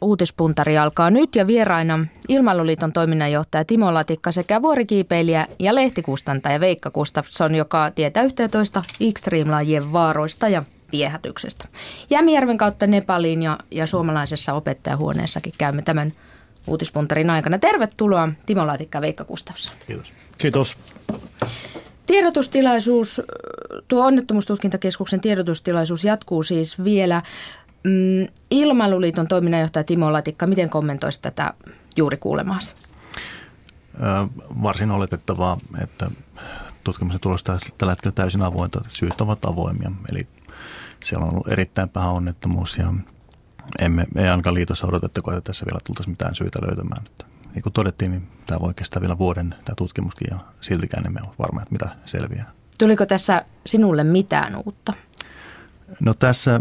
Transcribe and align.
uutispuntari 0.00 0.78
alkaa 0.78 1.10
nyt 1.10 1.36
ja 1.36 1.46
vieraina 1.46 2.06
Ilmailuliiton 2.28 2.92
toiminnanjohtaja 2.92 3.64
Timo 3.64 3.94
Latikka 3.94 4.32
sekä 4.32 4.62
vuorikiipeilijä 4.62 5.46
ja 5.58 5.74
lehtikustantaja 5.74 6.60
Veikka 6.60 6.90
Gustafsson, 6.90 7.54
joka 7.54 7.90
tietää 7.90 8.22
11 8.22 8.82
Extreme-lajien 9.00 9.92
vaaroista 9.92 10.48
ja 10.48 10.62
viehätyksestä. 10.92 11.68
Jämijärven 12.10 12.58
kautta 12.58 12.86
Nepaliin 12.86 13.42
ja, 13.42 13.58
ja 13.70 13.86
suomalaisessa 13.86 14.52
opettajahuoneessakin 14.52 15.52
käymme 15.58 15.82
tämän 15.82 16.12
uutispuntarin 16.66 17.30
aikana. 17.30 17.58
Tervetuloa 17.58 18.28
Timo 18.46 18.66
Latikka 18.66 19.00
Veikka 19.00 19.24
Gustafsson. 19.24 19.76
Kiitos. 19.86 20.12
Kiitos. 20.38 20.76
Tiedotustilaisuus, 22.06 23.22
tuo 23.88 24.06
onnettomuustutkintakeskuksen 24.06 25.20
tiedotustilaisuus 25.20 26.04
jatkuu 26.04 26.42
siis 26.42 26.84
vielä. 26.84 27.22
Mm, 27.84 28.28
Ilmailuliiton 28.50 29.28
toiminnanjohtaja 29.28 29.84
Timo 29.84 30.12
Latikka, 30.12 30.46
miten 30.46 30.70
kommentoisi 30.70 31.22
tätä 31.22 31.54
juuri 31.96 32.16
kuulemaasi? 32.16 32.74
Varsin 34.62 34.90
oletettavaa, 34.90 35.58
että 35.82 36.10
tutkimuksen 36.84 37.20
tulos 37.20 37.44
tällä 37.44 37.92
hetkellä 37.92 38.14
täysin 38.14 38.42
avointa. 38.42 38.80
Syyt 38.88 39.20
ovat 39.20 39.44
avoimia, 39.44 39.90
eli 40.12 40.26
siellä 41.02 41.24
on 41.24 41.32
ollut 41.32 41.48
erittäin 41.48 41.88
paha 41.88 42.10
onnettomuus 42.10 42.78
ja 42.78 42.94
emme, 43.80 44.06
ei 44.16 44.28
ainakaan 44.28 44.54
liitossa 44.54 44.86
odotettako, 44.86 45.30
että 45.30 45.40
tässä 45.40 45.66
vielä 45.66 45.80
tultaisiin 45.84 46.12
mitään 46.12 46.34
syytä 46.34 46.58
löytämään. 46.66 47.02
Että, 47.06 47.24
niin 47.54 47.62
kuin 47.62 47.72
todettiin, 47.72 48.10
niin 48.10 48.28
tämä 48.46 48.60
voi 48.60 48.74
kestää 48.74 49.00
vielä 49.02 49.18
vuoden 49.18 49.54
tämä 49.64 49.76
tutkimuskin 49.76 50.28
ja 50.30 50.38
siltikään 50.60 51.06
emme 51.06 51.20
ole 51.22 51.34
varma, 51.38 51.62
että 51.62 51.72
mitä 51.72 51.88
selviää. 52.06 52.52
Tuliko 52.78 53.06
tässä 53.06 53.44
sinulle 53.66 54.04
mitään 54.04 54.56
uutta? 54.56 54.92
No 56.00 56.14
tässä 56.14 56.60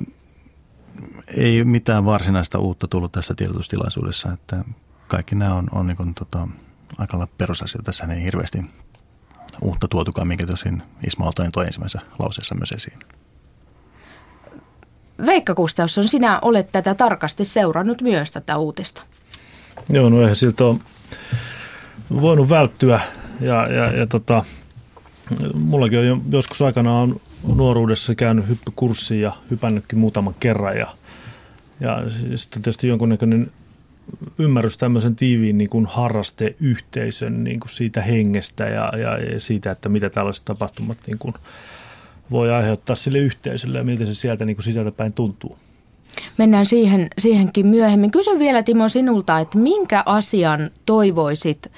ei 1.28 1.64
mitään 1.64 2.06
varsinaista 2.06 2.60
uutta 2.60 2.88
tullut 2.88 3.12
tässä 3.12 3.34
tiedotustilaisuudessa, 3.36 4.32
että 4.34 4.64
kaikki 5.08 5.36
nämä 5.36 5.54
on, 5.54 5.68
on 5.72 5.88
niin 5.88 5.98
kuin, 5.98 6.14
tota, 6.14 6.48
aika 6.98 7.18
lailla 7.18 7.34
perusasioita. 7.38 7.86
Tässä 7.86 8.08
ei 8.14 8.24
hirveästi 8.24 8.66
uutta 9.62 9.88
tuotukaan, 9.88 10.28
minkä 10.28 10.46
tosin 10.46 10.84
Ismail 11.08 11.32
toi 11.32 11.66
ensimmäisessä 11.66 12.08
lauseessa 12.20 12.56
myös 12.56 12.72
esiin. 12.72 13.00
Veikka 15.26 15.56
Gustafsson, 15.56 16.08
sinä 16.08 16.40
olet 16.40 16.70
tätä 16.72 16.96
tarkasti 16.96 17.46
seurannut 17.46 18.02
myös 18.02 18.32
tätä 18.32 18.58
uutista. 18.58 19.04
Joo, 19.90 20.10
no 20.10 20.22
eihän 20.22 20.36
siltä 20.36 20.66
ole 20.66 20.80
voinut 22.22 22.50
välttyä 22.50 23.00
ja, 23.40 23.68
ja, 23.68 23.98
ja 23.98 24.08
tota, 24.08 24.46
mullakin 25.54 26.00
on 26.00 26.08
jo 26.08 26.18
joskus 26.30 26.62
aikana 26.62 26.94
on 26.94 27.22
nuoruudessa 27.56 28.16
käynyt 28.16 28.48
hyppykurssia 28.48 29.22
ja 29.22 29.34
hypännytkin 29.52 30.00
muutaman 30.00 30.36
kerran 30.40 30.78
ja, 30.78 30.88
ja 31.80 32.00
sitten 32.36 32.62
tietysti 32.62 32.88
jonkunnäköinen 32.88 33.52
ymmärrys 34.38 34.78
tämmöisen 34.78 35.16
tiiviin 35.16 35.58
niin 35.58 35.70
kuin 35.70 35.86
harrasteyhteisön 35.86 37.44
niin 37.44 37.60
kuin 37.60 37.72
siitä 37.72 38.02
hengestä 38.02 38.64
ja, 38.64 38.92
ja, 38.98 39.40
siitä, 39.40 39.72
että 39.72 39.90
mitä 39.90 40.10
tällaiset 40.10 40.46
tapahtumat 40.46 40.98
niin 41.08 41.20
kuin 41.20 41.34
voi 42.32 42.52
aiheuttaa 42.52 42.96
sille 42.96 43.18
yhteisölle 43.18 43.78
ja 43.78 43.84
miltä 43.84 44.06
se 44.06 44.14
sieltä 44.14 44.46
niin 44.46 44.56
kuin 44.56 44.64
sisältä 44.64 44.92
päin 44.92 45.14
tuntuu. 45.14 45.58
Mennään 46.38 46.66
siihen, 46.66 47.08
siihenkin 47.18 47.68
myöhemmin. 47.68 48.12
Kysyn 48.12 48.40
vielä 48.40 48.64
Timo 48.64 48.90
sinulta, 48.90 49.40
että 49.40 49.58
minkä 49.58 50.04
asian 50.06 50.72
toivoisit 50.86 51.72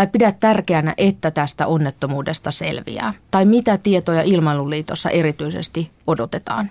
tai 0.00 0.06
pidät 0.06 0.40
tärkeänä, 0.40 0.94
että 0.96 1.30
tästä 1.30 1.66
onnettomuudesta 1.66 2.50
selviää? 2.50 3.14
Tai 3.30 3.44
mitä 3.44 3.78
tietoja 3.78 4.22
Ilmailuliitossa 4.22 5.10
erityisesti 5.10 5.90
odotetaan? 6.06 6.70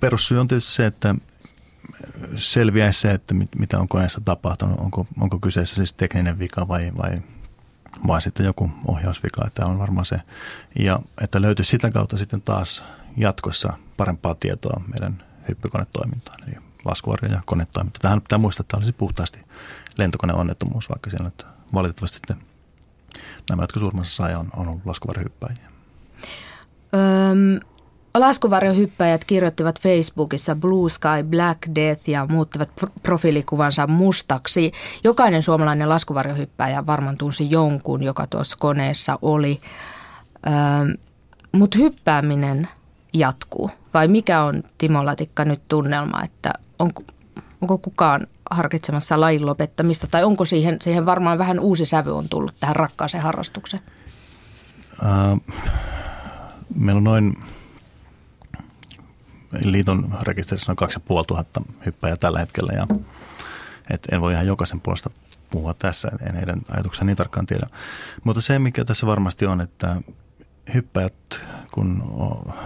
Perussyy 0.00 0.40
on 0.40 0.48
tietysti 0.48 0.72
se, 0.72 0.86
että 0.86 1.14
selviäisi 2.36 3.00
se, 3.00 3.10
että 3.10 3.34
mitä 3.56 3.78
on 3.78 3.88
koneessa 3.88 4.20
tapahtunut. 4.24 4.80
Onko, 4.80 5.06
onko 5.20 5.38
kyseessä 5.38 5.76
siis 5.76 5.92
tekninen 5.92 6.38
vika 6.38 6.68
vai, 6.68 6.92
vai 6.96 7.18
vai 8.06 8.20
sitten 8.22 8.46
joku 8.46 8.70
ohjausvika, 8.88 9.46
että 9.46 9.66
on 9.66 9.78
varmaan 9.78 10.06
se. 10.06 10.20
Ja 10.78 10.98
että 11.20 11.42
löytyisi 11.42 11.70
sitä 11.70 11.90
kautta 11.90 12.16
sitten 12.16 12.42
taas 12.42 12.84
jatkossa 13.16 13.72
parempaa 13.96 14.34
tietoa 14.34 14.82
meidän 14.92 15.22
hyppykonetoimintaan, 15.48 16.48
eli 16.48 16.56
laskuvarjo 16.84 17.32
ja 17.32 17.40
konetoiminta. 17.46 18.00
Tähän 18.00 18.20
pitää 18.20 18.38
muistaa, 18.38 18.62
että 18.62 18.70
tämä 18.70 18.78
olisi 18.78 18.92
puhtaasti 18.92 19.40
lentokoneonnettomuus, 19.98 20.88
vaikka 20.88 21.10
siellä 21.10 21.24
nyt 21.24 21.46
valitettavasti 21.74 22.16
sitten 22.16 22.36
nämä, 23.50 23.62
jotka 23.62 23.80
surmassa 23.80 24.14
sai, 24.14 24.34
on, 24.34 24.48
on 24.56 24.68
ollut 24.68 24.86
laskuvarjohyppäjiä. 24.86 25.68
Öm, 26.94 27.60
Laskuvarjohyppäjät 28.18 29.24
kirjoittivat 29.24 29.80
Facebookissa 29.80 30.56
Blue 30.56 30.90
Sky 30.90 31.22
Black 31.30 31.58
Death 31.74 32.08
ja 32.08 32.26
muuttivat 32.30 32.70
profiilikuvansa 33.02 33.86
mustaksi. 33.86 34.72
Jokainen 35.04 35.42
suomalainen 35.42 35.88
laskuvarjohyppäjä 35.88 36.86
varmaan 36.86 37.16
tunsi 37.16 37.50
jonkun, 37.50 38.02
joka 38.02 38.26
tuossa 38.26 38.56
koneessa 38.60 39.18
oli. 39.22 39.60
Mutta 41.52 41.78
hyppääminen 41.78 42.68
jatkuu. 43.14 43.70
Vai 43.94 44.08
mikä 44.08 44.42
on 44.42 44.62
Timo 44.78 45.04
Latikka 45.04 45.44
nyt 45.44 45.62
tunnelma, 45.68 46.22
että 46.24 46.52
onko, 46.78 47.02
onko 47.60 47.78
kukaan 47.78 48.26
harkitsemassa 48.54 49.20
lajin 49.20 49.46
lopettamista 49.46 50.06
tai 50.06 50.24
onko 50.24 50.44
siihen, 50.44 50.76
siihen 50.82 51.06
varmaan 51.06 51.38
vähän 51.38 51.60
uusi 51.60 51.86
sävy 51.86 52.16
on 52.16 52.28
tullut 52.28 52.54
tähän 52.60 52.76
rakkaaseen 52.76 53.22
harrastukseen? 53.22 53.82
Äh, 55.04 55.56
meillä 56.74 56.98
on 56.98 57.04
noin 57.04 57.36
liiton 59.64 60.14
rekisterissä 60.22 60.72
on 60.72 60.76
2500 60.76 61.62
hyppäjää 61.86 62.16
tällä 62.16 62.38
hetkellä 62.38 62.72
ja 62.72 62.86
et 63.90 64.06
en 64.12 64.20
voi 64.20 64.32
ihan 64.32 64.46
jokaisen 64.46 64.80
puolesta 64.80 65.10
puhua 65.50 65.74
tässä, 65.74 66.10
en 66.28 66.34
heidän 66.34 66.60
ajatuksensa 66.70 67.04
niin 67.04 67.16
tarkkaan 67.16 67.46
tiedä. 67.46 67.66
Mutta 68.24 68.40
se, 68.40 68.58
mikä 68.58 68.84
tässä 68.84 69.06
varmasti 69.06 69.46
on, 69.46 69.60
että 69.60 69.96
hyppäjät, 70.74 71.46
kun 71.72 72.02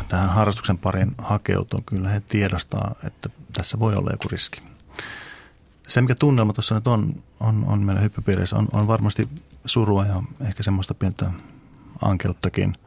tähän 0.08 0.28
harrastuksen 0.28 0.78
parin 0.78 1.14
hakeutuu, 1.18 1.82
kyllä 1.86 2.08
he 2.08 2.20
tiedostaa, 2.20 2.94
että 3.06 3.28
tässä 3.52 3.78
voi 3.78 3.94
olla 3.94 4.10
joku 4.10 4.28
riski. 4.28 4.60
Se, 5.88 6.00
mikä 6.00 6.14
tunnelma 6.14 6.52
tuossa 6.52 6.74
nyt 6.74 6.86
on, 6.86 7.22
on, 7.40 7.64
on 7.66 7.82
meidän 7.84 8.02
hyppypiirissä, 8.02 8.56
on, 8.56 8.68
on 8.72 8.86
varmasti 8.86 9.28
surua 9.64 10.06
ja 10.06 10.22
ehkä 10.40 10.62
semmoista 10.62 10.94
pientä 10.94 11.30
ankeuttakin– 12.02 12.74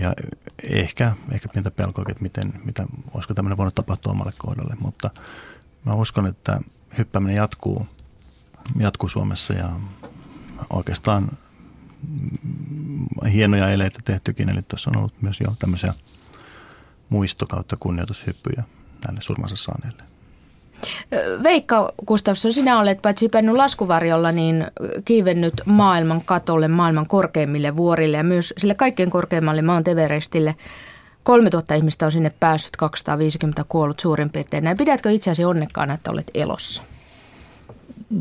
ja 0.00 0.14
ehkä, 0.62 1.16
ehkä 1.30 1.48
pientä 1.48 1.70
pelkoa, 1.70 2.04
että 2.08 2.22
miten, 2.22 2.60
mitä, 2.64 2.86
olisiko 3.14 3.34
tämmöinen 3.34 3.56
voinut 3.56 3.74
tapahtua 3.74 4.12
omalle 4.12 4.32
kohdalle, 4.38 4.76
mutta 4.80 5.10
mä 5.84 5.94
uskon, 5.94 6.26
että 6.26 6.60
hyppääminen 6.98 7.36
jatkuu, 7.36 7.86
jatkuu 8.78 9.08
Suomessa 9.08 9.52
ja 9.52 9.70
oikeastaan 10.70 11.30
hienoja 13.32 13.70
eleitä 13.70 13.98
tehtykin, 14.04 14.48
eli 14.48 14.62
tuossa 14.62 14.90
on 14.90 14.96
ollut 14.96 15.22
myös 15.22 15.40
jo 15.40 15.54
tämmöisiä 15.58 15.94
muisto- 17.08 17.46
kautta 17.46 17.76
kunnioitushyppyjä 17.80 18.64
näille 19.06 19.20
surmansa 19.20 19.56
saaneille. 19.56 20.11
Veikka 21.42 21.92
Gustafsson, 22.06 22.52
sinä 22.52 22.80
olet 22.80 23.02
paitsi 23.02 23.24
hypännyt 23.24 23.54
laskuvarjolla, 23.54 24.32
niin 24.32 24.66
kiivennyt 25.04 25.54
maailman 25.64 26.22
katolle, 26.24 26.68
maailman 26.68 27.06
korkeimmille 27.06 27.76
vuorille 27.76 28.16
ja 28.16 28.24
myös 28.24 28.54
sille 28.58 28.74
kaikkein 28.74 29.10
korkeimmalle 29.10 29.62
Mount 29.62 29.88
Everestille. 29.88 30.54
3000 31.22 31.74
ihmistä 31.74 32.06
on 32.06 32.12
sinne 32.12 32.32
päässyt, 32.40 32.76
250 32.76 33.64
kuollut 33.68 34.00
suurin 34.00 34.30
piirtein. 34.30 34.64
Näin 34.64 34.76
pidätkö 34.76 35.10
itseäsi 35.10 35.44
onnekkaana, 35.44 35.94
että 35.94 36.10
olet 36.10 36.30
elossa? 36.34 36.82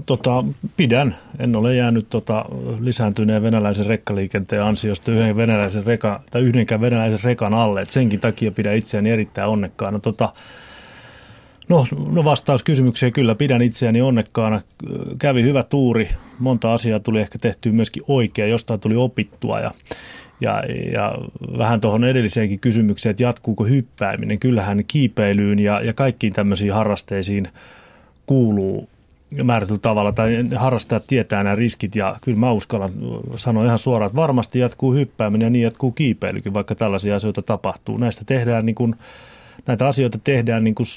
Tota, 0.05 0.43
pidän. 0.78 1.16
En 1.39 1.55
ole 1.55 1.75
jäänyt 1.75 2.09
tota, 2.09 2.45
lisääntyneen 2.79 3.43
venäläisen 3.43 3.85
rekkaliikenteen 3.85 4.63
ansiosta 4.63 5.11
yhden 5.11 5.35
venäläisen 5.35 5.85
reka, 5.85 6.22
tai 6.31 6.41
yhdenkään 6.41 6.81
venäläisen 6.81 7.23
rekan 7.23 7.53
alle. 7.53 7.81
Et 7.81 7.89
senkin 7.89 8.19
takia 8.19 8.51
pidän 8.51 8.75
itseäni 8.75 9.11
erittäin 9.11 9.49
onnekkaana. 9.49 9.99
Tota, 9.99 10.33
No, 11.69 11.85
no 12.11 12.23
vastaus 12.23 12.63
kysymykseen 12.63 13.13
kyllä 13.13 13.35
pidän 13.35 13.61
itseäni 13.61 14.02
onnekkaana. 14.02 14.61
Kävi 15.19 15.43
hyvä 15.43 15.63
tuuri, 15.63 16.09
monta 16.40 16.73
asiaa 16.73 16.99
tuli 16.99 17.19
ehkä 17.19 17.40
tehtyä 17.40 17.72
myöskin 17.72 18.03
oikein, 18.08 18.52
jostain 18.52 18.79
tuli 18.79 18.96
opittua 18.96 19.59
ja, 19.59 19.72
ja, 20.41 20.63
ja 20.93 21.16
vähän 21.58 21.81
tuohon 21.81 22.03
edelliseenkin 22.03 22.59
kysymykseen, 22.59 23.11
että 23.11 23.23
jatkuuko 23.23 23.63
hyppääminen. 23.63 24.40
Kyllähän 24.40 24.84
kiipeilyyn 24.87 25.59
ja, 25.59 25.81
ja 25.81 25.93
kaikkiin 25.93 26.34
tämmöisiin 26.34 26.73
harrasteisiin 26.73 27.47
kuuluu 28.25 28.90
määrätyllä 29.43 29.79
tavalla, 29.79 30.14
tai 30.14 30.46
harrastajat 30.55 31.03
tietää 31.07 31.43
nämä 31.43 31.55
riskit, 31.55 31.96
ja 31.96 32.16
kyllä 32.22 32.37
mä 32.37 32.52
uskallan 32.52 32.90
sanoa 33.35 33.66
ihan 33.66 33.79
suoraan, 33.79 34.07
että 34.07 34.16
varmasti 34.16 34.59
jatkuu 34.59 34.93
hyppääminen 34.93 35.46
ja 35.46 35.49
niin 35.49 35.64
jatkuu 35.64 35.91
kiipeilykin, 35.91 36.53
vaikka 36.53 36.75
tällaisia 36.75 37.16
asioita 37.16 37.41
tapahtuu. 37.41 37.97
Näistä 37.97 38.25
tehdään 38.25 38.66
niin 38.66 38.75
kuin 38.75 38.96
näitä 39.67 39.87
asioita 39.87 40.19
tehdään 40.23 40.63
niin 40.63 40.75
kuin 40.75 40.87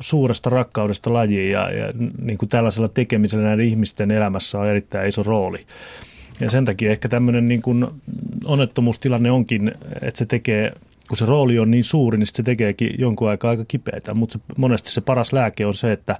suuresta 0.00 0.50
rakkaudesta 0.50 1.12
lajiin 1.12 1.50
ja, 1.50 1.68
ja 1.68 1.92
niin 2.22 2.38
kuin 2.38 2.48
tällaisella 2.48 2.88
tekemisellä 2.88 3.44
näiden 3.44 3.66
ihmisten 3.66 4.10
elämässä 4.10 4.58
on 4.58 4.68
erittäin 4.68 5.08
iso 5.08 5.22
rooli. 5.22 5.66
Ja 6.40 6.50
sen 6.50 6.64
takia 6.64 6.90
ehkä 6.90 7.08
tämmöinen 7.08 7.48
niin 7.48 7.62
kuin 7.62 7.86
onnettomuustilanne 8.44 9.30
onkin, 9.30 9.74
että 10.02 10.18
se 10.18 10.26
tekee 10.26 10.72
kun 11.08 11.16
se 11.16 11.26
rooli 11.26 11.58
on 11.58 11.70
niin 11.70 11.84
suuri, 11.84 12.18
niin 12.18 12.26
se 12.26 12.42
tekeekin 12.42 12.94
jonkun 12.98 13.28
aikaa 13.28 13.50
aika 13.50 13.64
kipeätä. 13.68 14.14
Mutta 14.14 14.38
monesti 14.56 14.90
se 14.90 15.00
paras 15.00 15.32
lääke 15.32 15.66
on 15.66 15.74
se, 15.74 15.92
että 15.92 16.16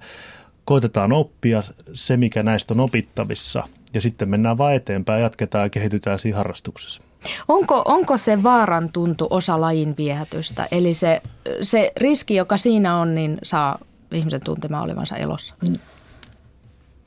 koitetaan 0.65 1.13
oppia 1.13 1.63
se, 1.93 2.17
mikä 2.17 2.43
näistä 2.43 2.75
on 2.75 2.81
opittavissa– 2.81 3.65
ja 3.97 4.01
sitten 4.01 4.29
mennään 4.29 4.59
vaan 4.59 4.75
eteenpäin, 4.75 5.23
jatketaan 5.23 5.65
ja 5.65 5.71
kehitytään 5.71 6.19
siinä 6.19 6.37
harrastuksessa. 6.37 7.03
Onko, 7.49 7.83
onko 7.85 8.17
se 8.17 8.43
vaaran 8.43 8.93
tuntu 8.93 9.27
osa 9.31 9.61
lajin 9.61 9.95
viehätystä? 9.99 10.69
Eli 10.73 10.95
se, 10.95 11.23
se 11.63 11.93
riski, 11.97 12.35
joka 12.35 12.57
siinä 12.57 12.97
on, 12.97 13.15
niin 13.15 13.39
saa 13.43 13.79
ihmisen 14.13 14.41
tuntemaan 14.45 14.85
olevansa 14.85 15.17
elossa? 15.17 15.55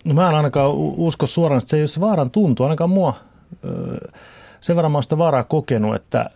No 0.06 0.14
mä 0.14 0.30
en 0.30 0.36
ainakaan 0.36 0.72
usko 0.76 1.28
suoraan, 1.28 1.58
että 1.58 1.70
se 1.70 1.78
ei 1.78 1.82
ole 1.82 1.88
se 1.88 2.02
vaaran 2.02 2.32
tuntu. 2.32 2.64
Ainakaan 2.64 2.90
mua 2.90 3.14
sen 4.62 4.76
verran 4.76 4.92
mä 4.92 4.96
oon 4.96 5.04
sitä 5.04 5.18
vaaraa 5.18 5.44
kokenut, 5.44 5.96
että 5.96 6.30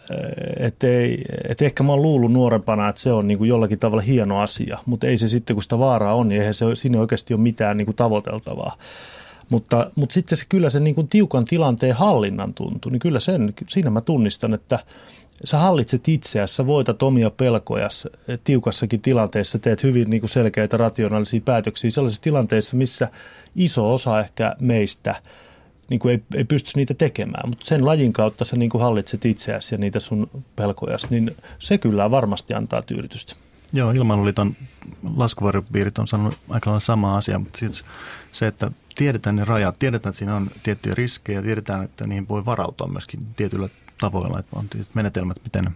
et 0.60 0.84
ei, 0.84 1.24
et 1.50 1.62
ehkä 1.62 1.84
mä 1.84 1.92
oon 1.92 2.02
luullut 2.02 2.32
nuorempana, 2.32 2.90
että 2.90 3.02
se 3.02 3.12
on 3.12 3.28
niin 3.28 3.38
kuin 3.38 3.48
jollakin 3.48 3.80
tavalla 3.80 4.02
hieno 4.02 4.42
asia, 4.42 4.78
mutta 4.86 5.08
ei 5.08 5.18
se 5.18 5.28
sitten, 5.28 5.56
kun 5.56 5.64
sitä 5.64 5.80
vaaraa 5.80 6.16
on, 6.16 6.30
niin 6.30 6.40
eihän 6.40 6.54
se, 6.54 6.66
siinä 6.74 7.00
oikeasti 7.00 7.34
ole 7.34 7.42
mitään 7.42 7.78
niin 7.78 7.86
kuin 7.86 7.96
tavoiteltavaa. 7.96 8.78
Mutta, 9.54 9.92
mutta 9.96 10.14
sitten 10.14 10.38
se 10.38 10.46
kyllä 10.50 10.70
se 10.70 10.80
niin 10.80 10.96
kuin 10.96 11.08
tiukan 11.08 11.46
tilanteen 11.46 11.96
hallinnan 11.96 12.54
tuntuu, 12.54 12.92
niin 12.92 13.00
kyllä 13.00 13.20
sen, 13.20 13.54
siinä 13.68 13.90
mä 13.90 14.02
tunnistan, 14.02 14.54
että 14.54 14.80
sä 15.46 15.58
hallitset 15.58 16.08
itseäsi, 16.08 16.56
sä 16.56 16.68
voitat 16.68 17.04
omia 17.04 17.30
pelkoja 17.30 17.90
tiukassakin 18.44 19.02
tilanteessa, 19.02 19.60
teet 19.60 19.84
hyvin 19.84 20.10
niin 20.10 20.22
kuin 20.22 20.30
selkeitä 20.30 20.78
rationaalisia 20.78 21.42
päätöksiä 21.46 21.92
sellaisissa 21.92 22.24
tilanteissa, 22.24 22.78
missä 22.78 23.10
iso 23.56 23.94
osa 23.94 24.20
ehkä 24.20 24.56
meistä 24.60 25.16
niin 25.90 26.00
kuin 26.00 26.12
ei, 26.12 26.24
ei 26.36 26.44
pystyisi 26.44 26.78
niitä 26.78 26.94
tekemään, 26.94 27.50
mutta 27.50 27.66
sen 27.66 27.86
lajin 27.86 28.14
kautta 28.14 28.46
sä 28.46 28.56
niin 28.56 28.70
kuin 28.70 28.82
hallitset 28.82 29.26
itseäsi 29.26 29.76
ja 29.76 29.80
niitä 29.80 30.00
sun 30.00 30.30
pelkoja, 30.56 30.98
niin 31.10 31.36
se 31.60 31.78
kyllä 31.78 32.12
varmasti 32.12 32.54
antaa 32.54 32.82
tyydytystä. 32.82 33.36
Joo, 33.74 33.92
Ilmailuliiton 33.92 34.56
laskuvarjopiirit 35.16 35.98
on 35.98 36.08
sanonut 36.08 36.38
aika 36.50 36.70
lailla 36.70 36.80
sama 36.80 37.14
asia, 37.14 37.40
mutta 37.40 37.60
siis 37.60 37.86
se, 38.32 38.48
että 38.48 38.72
tiedetään 38.96 39.36
ne 39.36 39.46
rajat, 39.46 39.80
tiedetään, 39.80 40.10
että 40.10 40.18
siinä 40.18 40.36
on 40.36 40.52
tiettyjä 40.64 40.96
riskejä, 40.96 41.42
tiedetään, 41.42 41.84
että 41.84 42.08
niihin 42.08 42.28
voi 42.28 42.46
varautua 42.46 42.88
myöskin 42.88 43.26
tietyillä 43.36 43.70
tavoilla, 44.02 44.40
että 44.40 44.60
on 44.60 44.70
tietyt 44.70 44.96
menetelmät, 44.96 45.38
miten, 45.44 45.76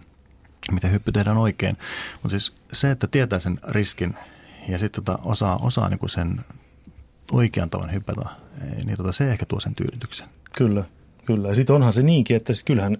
miten 0.72 0.92
hyppy 0.92 1.12
tehdään 1.12 1.36
oikein. 1.36 1.78
Mutta 2.22 2.28
siis 2.28 2.54
se, 2.72 2.90
että 2.90 3.06
tietää 3.06 3.38
sen 3.38 3.58
riskin 3.68 4.14
ja 4.68 4.78
sitten 4.78 5.04
tota 5.04 5.18
osaa, 5.24 5.58
osaa 5.62 5.88
niin 5.88 5.98
kuin 5.98 6.10
sen 6.10 6.40
oikean 7.32 7.70
tavan 7.70 7.92
hypätä, 7.92 8.22
niin 8.84 8.96
tota, 8.96 9.12
se 9.12 9.30
ehkä 9.30 9.46
tuo 9.46 9.60
sen 9.60 9.74
tyydytyksen. 9.74 10.28
Kyllä, 10.56 10.84
kyllä. 11.28 11.48
Ja 11.48 11.54
sitten 11.54 11.76
onhan 11.76 11.92
se 11.92 12.02
niinkin, 12.02 12.36
että 12.36 12.52
siis 12.52 12.64
kyllähän 12.64 12.96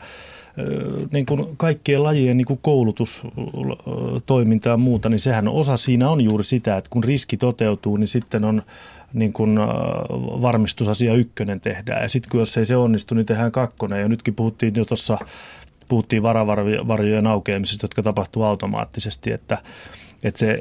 niin 1.10 1.26
kuin 1.26 1.56
kaikkien 1.56 2.02
lajien 2.02 2.36
niin 2.36 2.46
kuin 2.46 2.58
koulutustoiminta 2.62 4.68
ja 4.68 4.76
muuta, 4.76 5.08
niin 5.08 5.20
sehän 5.20 5.48
osa 5.48 5.76
siinä 5.76 6.10
on 6.10 6.20
juuri 6.20 6.44
sitä, 6.44 6.76
että 6.76 6.90
kun 6.90 7.04
riski 7.04 7.36
toteutuu, 7.36 7.96
niin 7.96 8.08
sitten 8.08 8.44
on 8.44 8.62
niin 9.12 9.32
kuin 9.32 9.58
varmistusasia 10.42 11.14
ykkönen 11.14 11.60
tehdään. 11.60 12.02
Ja 12.02 12.08
sitten 12.08 12.30
kun 12.30 12.40
jos 12.40 12.56
ei 12.56 12.66
se 12.66 12.76
onnistu, 12.76 13.14
niin 13.14 13.26
tehdään 13.26 13.52
kakkonen. 13.52 14.00
Ja 14.00 14.08
nytkin 14.08 14.34
puhuttiin 14.34 14.74
jo 14.76 14.84
tuossa, 14.84 15.18
puhuttiin 15.88 16.22
varavarjojen 16.22 17.26
aukeamisesta, 17.26 17.84
jotka 17.84 18.02
tapahtuu 18.02 18.42
automaattisesti, 18.42 19.32
että, 19.32 19.58
että 20.24 20.38
se 20.38 20.58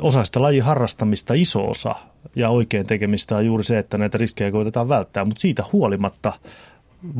osa 0.00 0.24
sitä 0.24 0.42
lajin 0.42 0.62
harrastamista, 0.62 1.34
iso 1.34 1.70
osa 1.70 1.94
ja 2.36 2.48
oikein 2.48 2.86
tekemistä 2.86 3.36
on 3.36 3.46
juuri 3.46 3.64
se, 3.64 3.78
että 3.78 3.98
näitä 3.98 4.18
riskejä 4.18 4.50
koitetaan 4.50 4.88
välttää, 4.88 5.24
mutta 5.24 5.40
siitä 5.40 5.64
huolimatta 5.72 6.32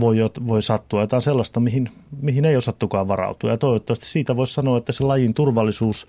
voi, 0.00 0.16
voi 0.46 0.62
sattua 0.62 1.00
jotain 1.00 1.22
sellaista, 1.22 1.60
mihin, 1.60 1.88
mihin 2.20 2.44
ei 2.44 2.56
osattukaan 2.56 3.08
varautua. 3.08 3.50
Ja 3.50 3.58
toivottavasti 3.58 4.06
siitä 4.06 4.36
voisi 4.36 4.52
sanoa, 4.52 4.78
että 4.78 4.92
se 4.92 5.04
lajin 5.04 5.34
turvallisuus 5.34 6.06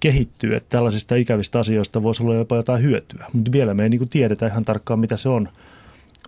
kehittyy, 0.00 0.56
että 0.56 0.68
tällaisista 0.70 1.14
ikävistä 1.14 1.58
asioista 1.58 2.02
voisi 2.02 2.22
olla 2.22 2.34
jopa 2.34 2.56
jotain 2.56 2.82
hyötyä. 2.82 3.26
Mutta 3.32 3.52
vielä 3.52 3.74
me 3.74 3.82
ei 3.82 3.88
niin 3.88 4.08
tiedetä 4.08 4.46
ihan 4.46 4.64
tarkkaan, 4.64 5.00
mitä 5.00 5.16
se 5.16 5.28
on, 5.28 5.48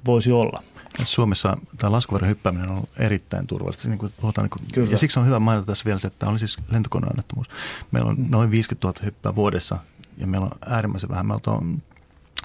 voisi 0.07 0.33
olla. 0.33 0.63
Suomessa 1.05 1.57
tämä 1.79 1.93
laskuvarjon 1.93 2.29
hyppääminen 2.29 2.69
on 2.69 2.77
ollut 2.77 2.91
erittäin 2.99 3.47
turvallista. 3.47 3.89
Niin 3.89 3.99
kuin 3.99 4.13
puhutaan, 4.21 4.49
niin 4.49 4.67
kuin, 4.75 4.91
ja 4.91 4.99
siksi 4.99 5.19
on 5.19 5.27
hyvä 5.27 5.39
mainita 5.39 5.67
tässä 5.67 5.85
vielä 5.85 5.99
se, 5.99 6.07
että 6.07 6.19
tämä 6.19 6.31
oli 6.31 6.39
siis 6.39 6.57
lentokoneonnettomuus. 6.71 7.49
Meillä 7.91 8.11
on 8.11 8.17
noin 8.29 8.51
50 8.51 8.89
000 8.89 9.01
hyppää 9.05 9.35
vuodessa 9.35 9.79
ja 10.19 10.27
meillä 10.27 10.45
on 10.45 10.59
äärimmäisen 10.67 11.11
vähän. 11.11 11.27
Meillä 11.27 11.41
on 11.47 11.83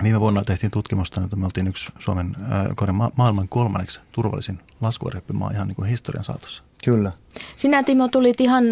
Viime 0.03 0.19
vuonna 0.19 0.43
tehtiin 0.43 0.71
tutkimusta, 0.71 1.21
että 1.23 1.35
me 1.35 1.45
oltiin 1.45 1.67
yksi 1.67 1.91
Suomen 1.99 2.35
äh, 2.41 2.93
ma- 2.93 3.11
maailman 3.15 3.49
kolmanneksi 3.49 4.01
turvallisin 4.11 4.59
laskuvarjohyppymaa 4.81 5.51
ihan 5.51 5.67
niin 5.67 5.75
kuin 5.75 5.89
historian 5.89 6.23
saatossa. 6.23 6.63
Kyllä. 6.85 7.11
Sinä 7.55 7.83
Timo 7.83 8.07
tulit 8.07 8.41
ihan 8.41 8.65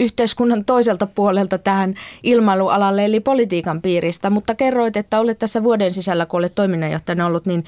yhteiskunnan 0.00 0.64
toiselta 0.64 1.06
puolelta 1.06 1.58
tähän 1.58 1.94
ilmailualalle 2.22 3.04
eli 3.04 3.20
politiikan 3.20 3.82
piiristä, 3.82 4.30
mutta 4.30 4.54
kerroit, 4.54 4.96
että 4.96 5.20
olet 5.20 5.38
tässä 5.38 5.62
vuoden 5.62 5.94
sisällä, 5.94 6.26
kun 6.26 6.38
olet 6.38 6.54
toiminnanjohtajana 6.54 7.26
ollut, 7.26 7.46
niin 7.46 7.64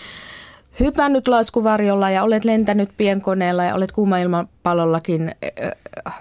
hypännyt 0.80 1.28
laskuvarjolla 1.28 2.10
ja 2.10 2.22
olet 2.22 2.44
lentänyt 2.44 2.90
pienkoneella 2.96 3.64
ja 3.64 3.74
olet 3.74 3.92
kuuma 3.92 4.18
ilmapallollakin 4.18 5.34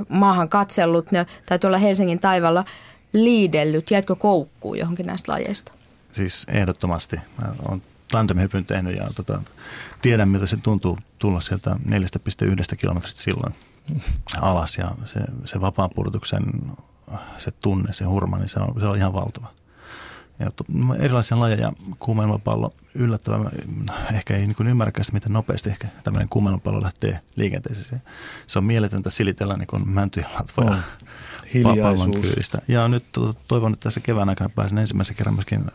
maahan 0.09 0.49
katsellut 0.49 1.07
tai 1.45 1.59
tuolla 1.59 1.77
Helsingin 1.77 2.19
taivalla 2.19 2.65
liidellyt. 3.13 3.91
Jäitkö 3.91 4.15
koukkuun 4.15 4.77
johonkin 4.77 5.05
näistä 5.05 5.31
lajeista? 5.31 5.78
Siis 6.11 6.45
ehdottomasti. 6.49 7.17
Mä 7.41 7.47
olen 7.67 7.81
tandemhypyn 8.11 8.65
tehnyt 8.65 8.97
ja 8.97 9.05
tota, 9.15 9.41
tiedän, 10.01 10.29
miltä 10.29 10.45
se 10.45 10.57
tuntuu 10.57 10.97
tulla 11.19 11.41
sieltä 11.41 11.75
4,1 11.85 12.75
kilometristä 12.77 13.21
silloin 13.21 13.55
alas. 14.41 14.77
Ja 14.77 14.91
se, 15.05 15.19
se 15.45 15.61
vapaan 15.61 15.89
pudotuksen 15.95 16.43
se 17.37 17.51
tunne, 17.51 17.93
se 17.93 18.05
hurma, 18.05 18.37
niin 18.37 18.49
se 18.49 18.59
on, 18.59 18.81
se 18.81 18.87
on 18.87 18.97
ihan 18.97 19.13
valtava. 19.13 19.47
Ja 20.39 20.51
erilaisia 20.99 21.39
lajeja, 21.39 21.73
kuumelmapallo, 21.99 22.73
yllättävän, 22.95 23.49
ehkä 24.13 24.35
ei 24.35 24.47
niin 24.47 24.67
ymmärräkään 24.67 25.05
sitä, 25.05 25.13
miten 25.13 25.33
nopeasti 25.33 25.69
ehkä 25.69 25.87
tämmöinen 26.03 26.29
kuumelmapallo 26.29 26.81
lähtee 26.81 27.19
liikenteeseen. 27.35 28.01
Se 28.47 28.59
on 28.59 28.65
mieletöntä 28.65 29.09
silitellä 29.09 29.57
niin 29.57 29.67
kuin 29.67 29.89
mäntyjä 29.89 30.29
latvoja 30.39 30.77
pallon 31.81 32.11
kyydistä. 32.21 32.61
Ja 32.67 32.87
nyt 32.87 33.03
toivon, 33.47 33.73
että 33.73 33.83
tässä 33.83 33.99
kevään 33.99 34.29
aikana 34.29 34.49
pääsen 34.55 34.77
ensimmäisen 34.77 35.15
kerran 35.15 35.35
myöskin 35.35 35.71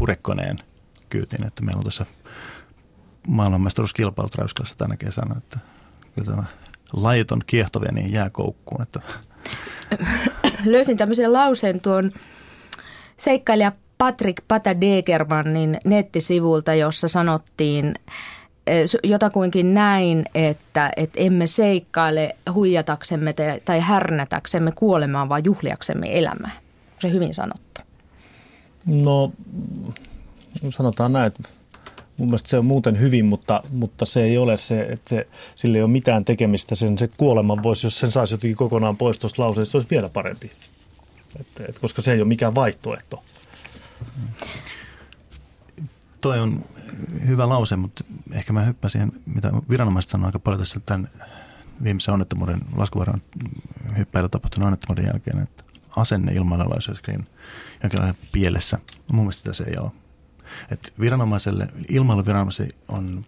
purekoneen 0.00 0.58
kyytiin, 1.10 1.46
että 1.46 1.62
meillä 1.62 1.78
on 1.78 1.84
tässä 1.84 2.06
maailmanmestaruuskilpailut 3.28 4.34
Räyskälässä 4.34 4.74
tänä 4.78 4.96
kesänä, 4.96 5.34
että 5.38 5.58
kyllä 6.14 6.30
tämä 6.30 6.44
lajit 6.92 7.32
on 7.32 7.40
kiehtovia 7.46 7.92
niin 7.92 8.12
jää 8.12 8.30
koukkuun. 8.30 8.82
Että. 8.82 9.00
Löysin 10.64 10.96
tämmöisen 10.96 11.32
lauseen 11.32 11.80
tuon 11.80 12.12
seikkailija 13.16 13.72
Patrick 13.98 14.44
Patadegermanin 14.48 15.78
nettisivulta, 15.84 16.74
jossa 16.74 17.08
sanottiin 17.08 17.94
jotakuinkin 19.02 19.74
näin, 19.74 20.24
että, 20.34 20.90
että 20.96 21.20
emme 21.20 21.46
seikkaile 21.46 22.36
huijataksemme 22.52 23.34
tai 23.64 23.80
härnätäksemme 23.80 24.72
kuolemaan, 24.72 25.28
vaan 25.28 25.44
juhliaksemme 25.44 26.18
elämää. 26.18 26.60
Se 26.98 27.10
hyvin 27.10 27.34
sanottu. 27.34 27.89
No 28.86 29.32
sanotaan 30.70 31.12
näin, 31.12 31.26
että 31.26 31.48
mun 32.16 32.28
mielestä 32.28 32.48
se 32.48 32.58
on 32.58 32.64
muuten 32.64 33.00
hyvin, 33.00 33.26
mutta, 33.26 33.62
mutta 33.72 34.04
se 34.04 34.22
ei 34.22 34.38
ole 34.38 34.58
se, 34.58 34.80
että 34.82 35.08
se, 35.10 35.28
sillä 35.56 35.76
ei 35.76 35.82
ole 35.82 35.90
mitään 35.90 36.24
tekemistä. 36.24 36.74
Sen, 36.74 36.98
se 36.98 37.08
kuoleman 37.16 37.62
voisi, 37.62 37.86
jos 37.86 37.98
sen 37.98 38.10
saisi 38.10 38.34
jotenkin 38.34 38.56
kokonaan 38.56 38.96
pois 38.96 39.18
tuosta 39.18 39.42
lauseesta, 39.42 39.70
se 39.70 39.76
olisi 39.76 39.90
vielä 39.90 40.08
parempi. 40.08 40.50
Et, 41.40 41.46
et, 41.68 41.78
koska 41.78 42.02
se 42.02 42.12
ei 42.12 42.20
ole 42.20 42.28
mikään 42.28 42.54
vaihtoehto. 42.54 43.22
Toi 46.20 46.38
on 46.38 46.64
hyvä 47.26 47.48
lause, 47.48 47.76
mutta 47.76 48.04
ehkä 48.32 48.52
mä 48.52 48.64
hyppäsin, 48.64 49.12
mitä 49.26 49.52
viranomaiset 49.70 50.10
sanoivat 50.10 50.28
aika 50.28 50.38
paljon 50.38 50.58
tässä 50.58 50.80
tämän 50.86 51.08
viimeisen 51.84 52.14
onnettomuuden, 52.14 52.60
laskuvaran 52.76 53.22
hyppäillä 53.98 54.28
tapahtuneen 54.28 54.66
onnettomuuden 54.66 55.04
jälkeen, 55.04 55.38
että 55.38 55.64
asenne 55.96 56.32
ilmailalla 56.32 56.74
olisi 56.74 57.12
jonkinlainen 57.82 58.16
pielessä. 58.32 58.78
Mun 59.12 59.24
mielestä 59.24 59.38
sitä 59.38 59.52
se 59.52 59.70
ei 59.70 59.78
ole. 59.78 59.90
Et 60.70 60.92
viranomaiselle, 61.00 61.68
ilmailuviranomaiselle 61.88 62.74
on 62.88 63.24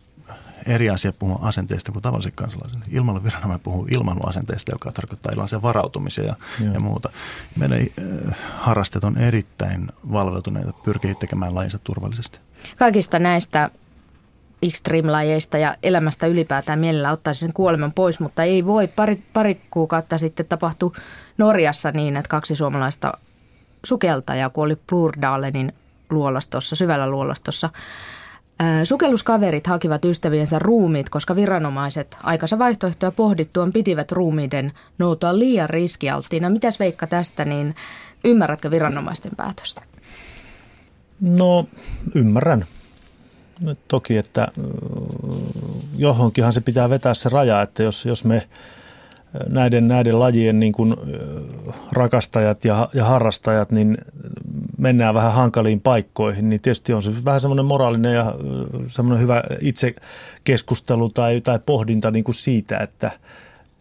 eri 0.66 0.90
asia 0.90 1.12
puhua 1.12 1.38
asenteista 1.42 1.92
kuin 1.92 2.02
tavalliselle 2.02 2.36
kansalaiselle. 2.36 2.84
Ilmailuviranomainen 2.90 3.60
puhuu 3.60 3.86
ilmailuasenteista, 3.90 4.72
joka 4.72 4.92
tarkoittaa 4.92 5.30
erilaisia 5.30 5.62
varautumisia 5.62 6.24
ja, 6.24 6.36
ja 6.72 6.80
muuta. 6.80 7.10
Meidän 7.56 7.78
äh, 7.80 8.36
harrastajat 8.56 9.04
on 9.04 9.18
erittäin 9.18 9.88
valveutuneita, 10.12 10.72
pyrkii 10.72 11.14
tekemään 11.14 11.54
lajinsa 11.54 11.78
turvallisesti. 11.78 12.38
Kaikista 12.76 13.18
näistä 13.18 13.70
extreme-lajeista 14.62 15.58
ja 15.58 15.76
elämästä 15.82 16.26
ylipäätään 16.26 16.78
mielellä 16.78 17.12
ottaisi 17.12 17.40
sen 17.40 17.52
kuoleman 17.52 17.92
pois, 17.92 18.20
mutta 18.20 18.42
ei 18.42 18.66
voi. 18.66 18.88
Pari, 18.88 19.22
pari 19.32 19.60
kuukautta 19.70 20.18
sitten 20.18 20.46
tapahtui 20.46 20.92
Norjassa 21.38 21.90
niin, 21.90 22.16
että 22.16 22.28
kaksi 22.28 22.56
suomalaista 22.56 23.12
sukeltajaa 23.84 24.50
kuoli 24.50 24.76
Plurdalenin 24.86 25.72
luolastossa, 26.10 26.76
syvällä 26.76 27.10
luolastossa 27.10 27.70
Sukelluskaverit 28.84 29.66
hakivat 29.66 30.04
ystäviensä 30.04 30.58
ruumiit, 30.58 31.08
koska 31.08 31.36
viranomaiset 31.36 32.16
aikansa 32.22 32.58
vaihtoehtoja 32.58 33.12
pohdittuaan 33.12 33.72
pitivät 33.72 34.12
ruumiiden 34.12 34.72
noutoa 34.98 35.38
liian 35.38 35.70
riskialttiina. 35.70 36.50
Mitäs 36.50 36.78
Veikka 36.78 37.06
tästä, 37.06 37.44
niin 37.44 37.74
ymmärrätkö 38.24 38.70
viranomaisten 38.70 39.32
päätöstä? 39.36 39.82
No 41.20 41.66
ymmärrän. 42.14 42.64
Toki, 43.88 44.16
että 44.16 44.48
johonkinhan 45.96 46.52
se 46.52 46.60
pitää 46.60 46.90
vetää 46.90 47.14
se 47.14 47.28
raja, 47.28 47.62
että 47.62 47.82
jos, 47.82 48.06
jos 48.06 48.24
me 48.24 48.48
näiden, 49.48 49.88
näiden 49.88 50.18
lajien 50.18 50.60
niin 50.60 50.72
kuin 50.72 50.96
rakastajat 51.92 52.64
ja, 52.64 52.88
ja 52.94 53.04
harrastajat, 53.04 53.70
niin 53.70 53.98
mennään 54.78 55.14
vähän 55.14 55.32
hankaliin 55.32 55.80
paikkoihin, 55.80 56.48
niin 56.48 56.60
tietysti 56.60 56.92
on 56.92 57.02
se 57.02 57.24
vähän 57.24 57.40
semmoinen 57.40 57.64
moraalinen 57.64 58.14
ja 58.14 58.34
semmoinen 58.88 59.22
hyvä 59.22 59.42
itse 59.60 59.94
keskustelu 60.44 61.08
tai, 61.08 61.40
tai 61.40 61.58
pohdinta 61.66 62.10
niin 62.10 62.24
kuin 62.24 62.34
siitä, 62.34 62.78
että, 62.78 63.10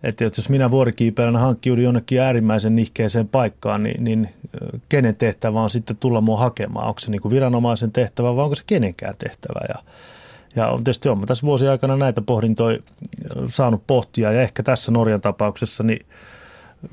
että 0.03 0.23
jos 0.23 0.49
minä 0.49 0.71
vuorikiipeänä 0.71 1.39
hankkiudun 1.39 1.83
jonnekin 1.83 2.21
äärimmäisen 2.21 2.75
nihkeeseen 2.75 3.27
paikkaan, 3.27 3.83
niin, 3.83 4.03
niin 4.03 4.29
kenen 4.89 5.15
tehtävä 5.15 5.61
on 5.61 5.69
sitten 5.69 5.97
tulla 5.97 6.21
mua 6.21 6.37
hakemaan? 6.37 6.87
Onko 6.87 6.99
se 6.99 7.11
niin 7.11 7.21
kuin 7.21 7.31
viranomaisen 7.31 7.91
tehtävä 7.91 8.35
vai 8.35 8.43
onko 8.43 8.55
se 8.55 8.63
kenenkään 8.67 9.15
tehtävä? 9.17 9.59
Ja, 9.69 9.83
ja 10.55 10.67
on 10.67 10.83
tietysti 10.83 11.09
on 11.09 11.21
tässä 11.21 11.47
vuosien 11.47 11.71
aikana 11.71 11.97
näitä 11.97 12.21
pohdintoja 12.21 12.79
saanut 13.47 13.87
pohtia 13.87 14.31
ja 14.31 14.41
ehkä 14.41 14.63
tässä 14.63 14.91
Norjan 14.91 15.21
tapauksessa 15.21 15.83
niin 15.83 16.05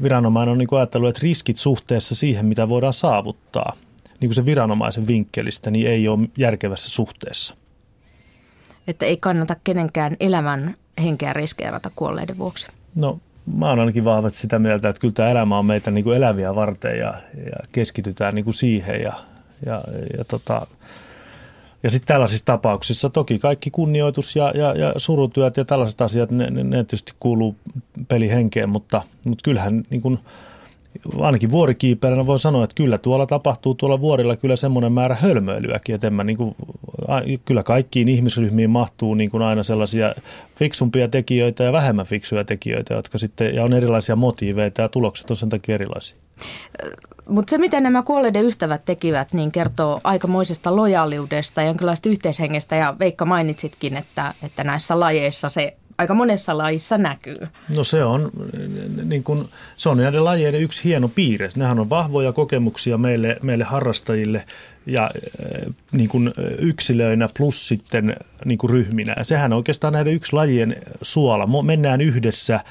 viranomainen 0.02 0.52
on 0.52 0.58
niin 0.58 0.68
kuin 0.68 0.78
ajatellut, 0.78 1.08
että 1.08 1.20
riskit 1.22 1.58
suhteessa 1.58 2.14
siihen, 2.14 2.46
mitä 2.46 2.68
voidaan 2.68 2.92
saavuttaa, 2.92 3.72
niin 4.20 4.28
kuin 4.28 4.34
se 4.34 4.46
viranomaisen 4.46 5.06
vinkkelistä, 5.06 5.70
niin 5.70 5.86
ei 5.86 6.08
ole 6.08 6.28
järkevässä 6.38 6.90
suhteessa. 6.90 7.54
Että 8.86 9.06
ei 9.06 9.16
kannata 9.16 9.56
kenenkään 9.64 10.16
elämän 10.20 10.74
henkeä 11.02 11.32
riskeerata 11.32 11.90
kuolleiden 11.96 12.38
vuoksi. 12.38 12.66
No 12.94 13.18
mä 13.56 13.68
oon 13.68 13.80
ainakin 13.80 14.04
vahvasti 14.04 14.38
sitä 14.38 14.58
mieltä, 14.58 14.88
että 14.88 15.00
kyllä 15.00 15.14
tämä 15.14 15.30
elämä 15.30 15.58
on 15.58 15.66
meitä 15.66 15.90
niin 15.90 16.04
kuin 16.04 16.16
eläviä 16.16 16.54
varten 16.54 16.98
ja, 16.98 17.14
ja 17.44 17.56
keskitytään 17.72 18.34
niin 18.34 18.44
kuin 18.44 18.54
siihen 18.54 19.02
ja, 19.02 19.12
ja, 19.66 19.82
ja 20.18 20.24
tota, 20.24 20.66
ja 21.82 21.90
sitten 21.90 22.08
tällaisissa 22.08 22.44
tapauksissa 22.44 23.10
toki 23.10 23.38
kaikki 23.38 23.70
kunnioitus 23.70 24.36
ja, 24.36 24.52
ja, 24.54 24.74
ja 24.74 24.92
surutyöt 24.96 25.56
ja 25.56 25.64
tällaiset 25.64 26.00
asiat, 26.00 26.30
ne, 26.30 26.50
ne, 26.50 26.64
ne 26.64 26.76
tietysti 26.76 27.12
kuuluu 27.20 27.56
pelihenkeen, 28.08 28.68
mutta, 28.68 29.02
mutta 29.24 29.42
kyllähän 29.42 29.84
niin 29.90 30.00
kuin, 30.00 30.18
ainakin 31.20 31.50
vuorikiipeänä 31.50 32.26
voi 32.26 32.38
sanoa, 32.38 32.64
että 32.64 32.74
kyllä 32.74 32.98
tuolla 32.98 33.26
tapahtuu 33.26 33.74
tuolla 33.74 34.00
vuorilla 34.00 34.36
kyllä 34.36 34.56
semmoinen 34.56 34.92
määrä 34.92 35.14
hölmöilyäkin, 35.14 35.94
että 35.94 36.10
mä 36.10 36.24
niin 36.24 36.36
kuin, 36.36 36.56
kyllä 37.44 37.62
kaikkiin 37.62 38.08
ihmisryhmiin 38.08 38.70
mahtuu 38.70 39.14
niin 39.14 39.30
kuin 39.30 39.42
aina 39.42 39.62
sellaisia 39.62 40.14
fiksumpia 40.56 41.08
tekijöitä 41.08 41.64
ja 41.64 41.72
vähemmän 41.72 42.06
fiksuja 42.06 42.44
tekijöitä, 42.44 42.94
jotka 42.94 43.18
sitten, 43.18 43.54
ja 43.54 43.64
on 43.64 43.72
erilaisia 43.72 44.16
motiiveita 44.16 44.82
ja 44.82 44.88
tulokset 44.88 45.30
on 45.30 45.36
sen 45.36 45.48
takia 45.48 45.74
erilaisia. 45.74 46.16
Mutta 47.28 47.50
se, 47.50 47.58
mitä 47.58 47.80
nämä 47.80 48.02
kuolleiden 48.02 48.44
ystävät 48.44 48.84
tekivät, 48.84 49.32
niin 49.32 49.52
kertoo 49.52 50.00
aikamoisesta 50.04 50.76
lojaaliudesta 50.76 51.60
ja 51.60 51.66
jonkinlaista 51.66 52.08
yhteishengestä. 52.08 52.76
Ja 52.76 52.96
Veikka 52.98 53.24
mainitsitkin, 53.24 53.96
että, 53.96 54.34
että 54.42 54.64
näissä 54.64 55.00
lajeissa 55.00 55.48
se 55.48 55.76
aika 55.98 56.14
monessa 56.14 56.58
lajissa 56.58 56.98
näkyy. 56.98 57.36
No 57.76 57.84
se 57.84 58.04
on, 58.04 58.30
niin 59.04 59.24
kun, 59.24 59.48
se 59.76 59.88
on 59.88 59.96
näiden 59.96 60.24
lajeiden 60.24 60.60
yksi 60.60 60.84
hieno 60.84 61.08
piirre. 61.08 61.50
Nehän 61.56 61.78
on 61.78 61.90
vahvoja 61.90 62.32
kokemuksia 62.32 62.98
meille, 62.98 63.36
meille 63.42 63.64
harrastajille 63.64 64.44
ja 64.86 65.10
niin 65.92 66.08
kun 66.08 66.32
yksilöinä 66.58 67.28
plus 67.36 67.68
sitten 67.68 68.16
niin 68.44 68.58
kun 68.58 68.70
ryhminä. 68.70 69.14
Sehän 69.22 69.52
on 69.52 69.56
oikeastaan 69.56 69.92
näiden 69.92 70.14
yksi 70.14 70.32
lajien 70.32 70.76
suola. 71.02 71.62
Mennään 71.62 72.00
yhdessä– 72.00 72.60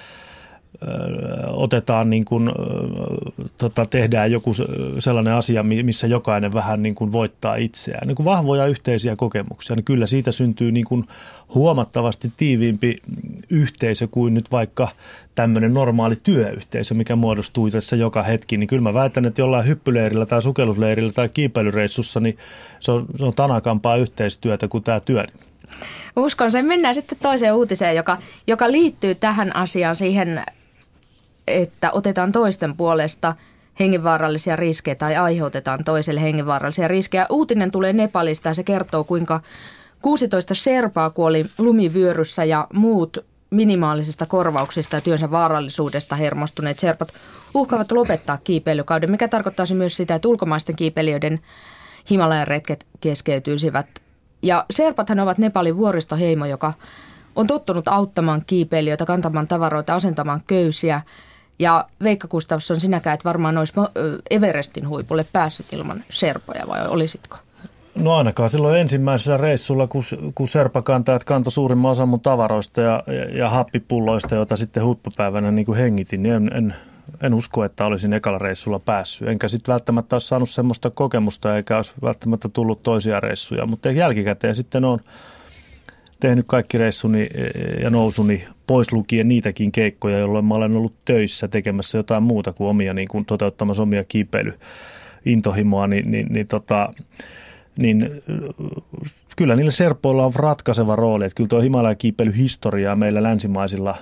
otetaan 1.48 2.10
niin 2.10 2.26
kuin, 2.26 2.50
tota, 3.58 3.86
tehdään 3.86 4.32
joku 4.32 4.54
sellainen 5.00 5.34
asia, 5.34 5.64
missä 5.64 6.08
jokainen 6.08 6.54
vähän 6.54 6.84
niin 6.84 6.96
kuin 6.96 7.12
voittaa 7.12 7.56
itseään. 7.56 8.08
Niin 8.08 8.16
kuin 8.16 8.26
vahvoja 8.26 8.66
yhteisiä 8.66 9.16
kokemuksia, 9.16 9.76
niin 9.76 9.84
kyllä 9.84 10.08
siitä 10.08 10.32
syntyy 10.32 10.72
niin 10.72 10.86
kuin 10.86 11.06
huomattavasti 11.56 12.32
tiiviimpi 12.38 12.98
yhteisö 13.50 14.08
kuin 14.12 14.34
nyt 14.34 14.52
vaikka 14.52 14.88
tämmöinen 15.36 15.74
normaali 15.74 16.16
työyhteisö, 16.24 16.94
mikä 16.94 17.16
muodostuu 17.16 17.72
tässä 17.72 17.96
joka 17.96 18.24
hetki. 18.24 18.58
Niin 18.58 18.68
kyllä 18.68 18.84
mä 18.84 18.94
väitän, 18.94 19.26
että 19.26 19.42
jollain 19.42 19.68
hyppyleirillä 19.68 20.26
tai 20.26 20.42
sukellusleirillä 20.42 21.12
tai 21.12 21.30
kiipeilyreissussa, 21.30 22.20
niin 22.20 22.38
se 22.80 22.92
on, 22.92 23.06
se 23.16 23.26
on 23.26 23.34
tanakampaa 23.34 23.98
yhteistyötä 23.98 24.68
kuin 24.68 24.84
tämä 24.84 25.00
työ. 25.00 25.24
Uskon 26.16 26.52
sen. 26.52 26.66
Mennään 26.66 26.96
sitten 26.96 27.18
toiseen 27.22 27.54
uutiseen, 27.54 27.96
joka, 27.96 28.18
joka 28.48 28.72
liittyy 28.72 29.16
tähän 29.16 29.56
asiaan 29.56 29.96
siihen 29.96 30.42
että 31.48 31.92
otetaan 31.92 32.32
toisten 32.32 32.77
puolesta 32.77 33.36
hengenvaarallisia 33.80 34.56
riskejä 34.56 34.96
tai 34.96 35.16
aiheutetaan 35.16 35.84
toiselle 35.84 36.22
hengenvaarallisia 36.22 36.88
riskejä. 36.88 37.25
Uutinen 37.30 37.72
tulee 37.72 37.94
Nepalista 37.94 38.50
ja 38.50 38.54
se 38.54 38.63
kertoo, 38.63 39.04
kuinka 39.04 39.39
16 40.01 40.56
serpaa 40.56 41.10
kuoli 41.10 41.46
lumivyöryssä 41.58 42.44
ja 42.44 42.68
muut 42.74 43.18
minimaalisista 43.50 44.25
korvauksista 44.25 44.96
ja 44.96 45.01
työnsä 45.01 45.32
vaarallisuudesta 45.32 46.16
hermostuneet 46.16 46.80
serpat 46.80 47.13
uhkaavat 47.54 47.92
lopettaa 47.92 48.38
kiipeilykauden, 48.44 49.12
mikä 49.12 49.27
tarkoittaisi 49.27 49.74
myös 49.74 49.96
sitä, 49.96 50.16
että 50.16 50.27
ulkomaisten 50.27 50.75
kiipeilijöiden 50.75 51.39
Himalajan 52.10 52.48
retket 52.48 52.88
keskeytyisivät. 53.01 53.88
Ja 54.42 54.66
serpathan 54.72 55.20
ovat 55.20 55.38
Nepalin 55.38 55.77
vuoristoheimo, 55.77 56.46
joka 56.46 56.74
on 57.36 57.48
tottunut 57.48 57.88
auttamaan 57.88 58.44
kiipeilijöitä, 58.48 59.06
kantamaan 59.06 59.48
tavaroita, 59.48 59.96
asentamaan 59.96 60.42
köysiä– 60.48 61.01
ja 61.60 61.86
Veikka 62.04 62.28
Gustafsson, 62.28 62.80
sinäkään 62.80 63.14
et 63.14 63.26
varmaan 63.26 63.58
olisi 63.58 63.74
Everestin 64.30 64.88
huipulle 64.90 65.26
päässyt 65.34 65.74
ilman 65.74 66.04
serpoja 66.10 66.68
vai 66.68 66.88
olisitko? 66.88 67.38
No 67.96 68.16
ainakaan 68.16 68.50
silloin 68.50 68.80
ensimmäisellä 68.80 69.38
reissulla, 69.38 69.88
kun, 69.88 70.04
kun 70.36 70.48
serpakantajat 70.48 71.24
kantoi 71.24 71.52
suurimman 71.52 71.92
osan 71.92 72.10
mun 72.10 72.20
tavaroista 72.20 72.82
ja, 72.82 73.04
ja, 73.08 73.38
ja 73.38 73.50
happipulloista, 73.50 74.36
joita 74.36 74.56
sitten 74.56 74.86
huippupäivänä 74.86 75.52
niin 75.52 75.66
kuin 75.66 75.78
hengitin, 75.78 76.24
niin 76.24 76.36
en, 76.36 76.52
en, 76.54 76.76
en 77.22 77.34
usko, 77.34 77.64
että 77.64 77.86
olisin 77.86 78.14
ekalla 78.14 78.40
reissulla 78.40 78.80
päässyt. 78.80 79.28
Enkä 79.28 79.48
sitten 79.48 79.74
välttämättä 79.74 80.16
olisi 80.16 80.28
saanut 80.28 80.50
semmoista 80.50 80.90
kokemusta, 80.90 81.56
eikä 81.56 81.76
olisi 81.76 81.94
välttämättä 82.02 82.50
tullut 82.50 82.84
toisia 82.84 83.20
reissuja. 83.20 83.66
Mutta 83.66 83.92
jälkikäteen 83.92 84.56
sitten 84.56 84.86
on 84.86 85.00
tehnyt 86.20 86.46
kaikki 86.48 86.78
reissuni 86.78 87.30
ja 87.82 87.90
nousuni 87.90 88.46
pois 88.68 88.92
lukien 88.92 89.28
niitäkin 89.28 89.72
keikkoja, 89.72 90.20
jolloin 90.20 90.46
mä 90.46 90.54
olen 90.56 90.76
ollut 90.76 90.94
töissä 91.06 91.48
tekemässä 91.48 91.98
jotain 91.98 92.24
muuta 92.24 92.54
kuin 92.54 92.70
omia, 92.70 92.94
niin 92.94 93.08
kuin 93.08 93.26
toteuttamassa 93.26 93.84
omia 93.84 94.04
kiipeilyintohimoa, 94.04 95.88
niin, 95.88 96.12
niin, 96.12 96.28
niin, 96.30 96.48
tota, 96.48 96.94
niin 97.78 98.24
kyllä 99.36 99.56
niillä 99.56 99.72
serpoilla 99.72 100.26
on 100.26 100.36
ratkaiseva 100.36 100.96
rooli. 100.96 101.26
Että 101.26 101.36
kyllä 101.36 101.48
tuo 101.48 101.62
Himalaya-kiipeilyhistoriaa 101.62 102.96
meillä 102.96 103.24
länsimaisilla 103.24 103.96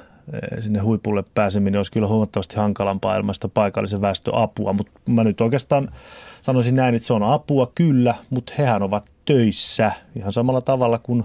sinne 0.59 0.79
huipulle 0.79 1.23
pääseminen 1.33 1.79
olisi 1.79 1.91
kyllä 1.91 2.07
huomattavasti 2.07 2.55
hankalampaa 2.55 3.17
ilmaista 3.17 3.49
paikallisen 3.49 4.01
väestön 4.01 4.35
apua, 4.35 4.73
mutta 4.73 4.91
mä 5.09 5.23
nyt 5.23 5.41
oikeastaan 5.41 5.91
sanoisin 6.41 6.75
näin, 6.75 6.95
että 6.95 7.07
se 7.07 7.13
on 7.13 7.23
apua 7.23 7.71
kyllä, 7.75 8.15
mutta 8.29 8.53
hehän 8.57 8.83
ovat 8.83 9.05
töissä 9.25 9.91
ihan 10.15 10.33
samalla 10.33 10.61
tavalla 10.61 10.99
kuin 10.99 11.23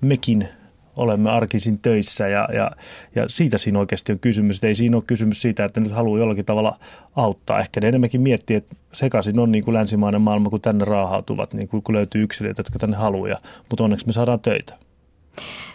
mekin 0.00 0.48
olemme 0.96 1.30
arkisin 1.30 1.78
töissä 1.78 2.28
ja, 2.28 2.48
ja, 2.52 2.70
ja 3.14 3.24
siitä 3.28 3.58
siinä 3.58 3.78
oikeasti 3.78 4.12
on 4.12 4.18
kysymys. 4.18 4.64
Ei 4.64 4.74
siinä 4.74 4.96
ole 4.96 5.04
kysymys 5.06 5.42
siitä, 5.42 5.64
että 5.64 5.80
nyt 5.80 5.92
haluaa 5.92 6.18
jollakin 6.18 6.44
tavalla 6.44 6.78
auttaa. 7.16 7.58
Ehkä 7.58 7.80
ne 7.80 7.88
enemmänkin 7.88 8.20
miettii, 8.20 8.56
että 8.56 8.76
sekaisin 8.92 9.38
on 9.38 9.52
niin 9.52 9.64
kuin 9.64 9.74
länsimainen 9.74 10.20
maailma, 10.20 10.50
kun 10.50 10.60
tänne 10.60 10.84
raahautuvat, 10.84 11.54
niin 11.54 11.68
kuin, 11.68 11.82
kun 11.82 11.94
löytyy 11.94 12.22
yksilöitä, 12.22 12.60
jotka 12.60 12.78
tänne 12.78 12.96
haluaa. 12.96 13.38
Mutta 13.70 13.84
onneksi 13.84 14.06
me 14.06 14.12
saadaan 14.12 14.40
töitä. 14.40 14.74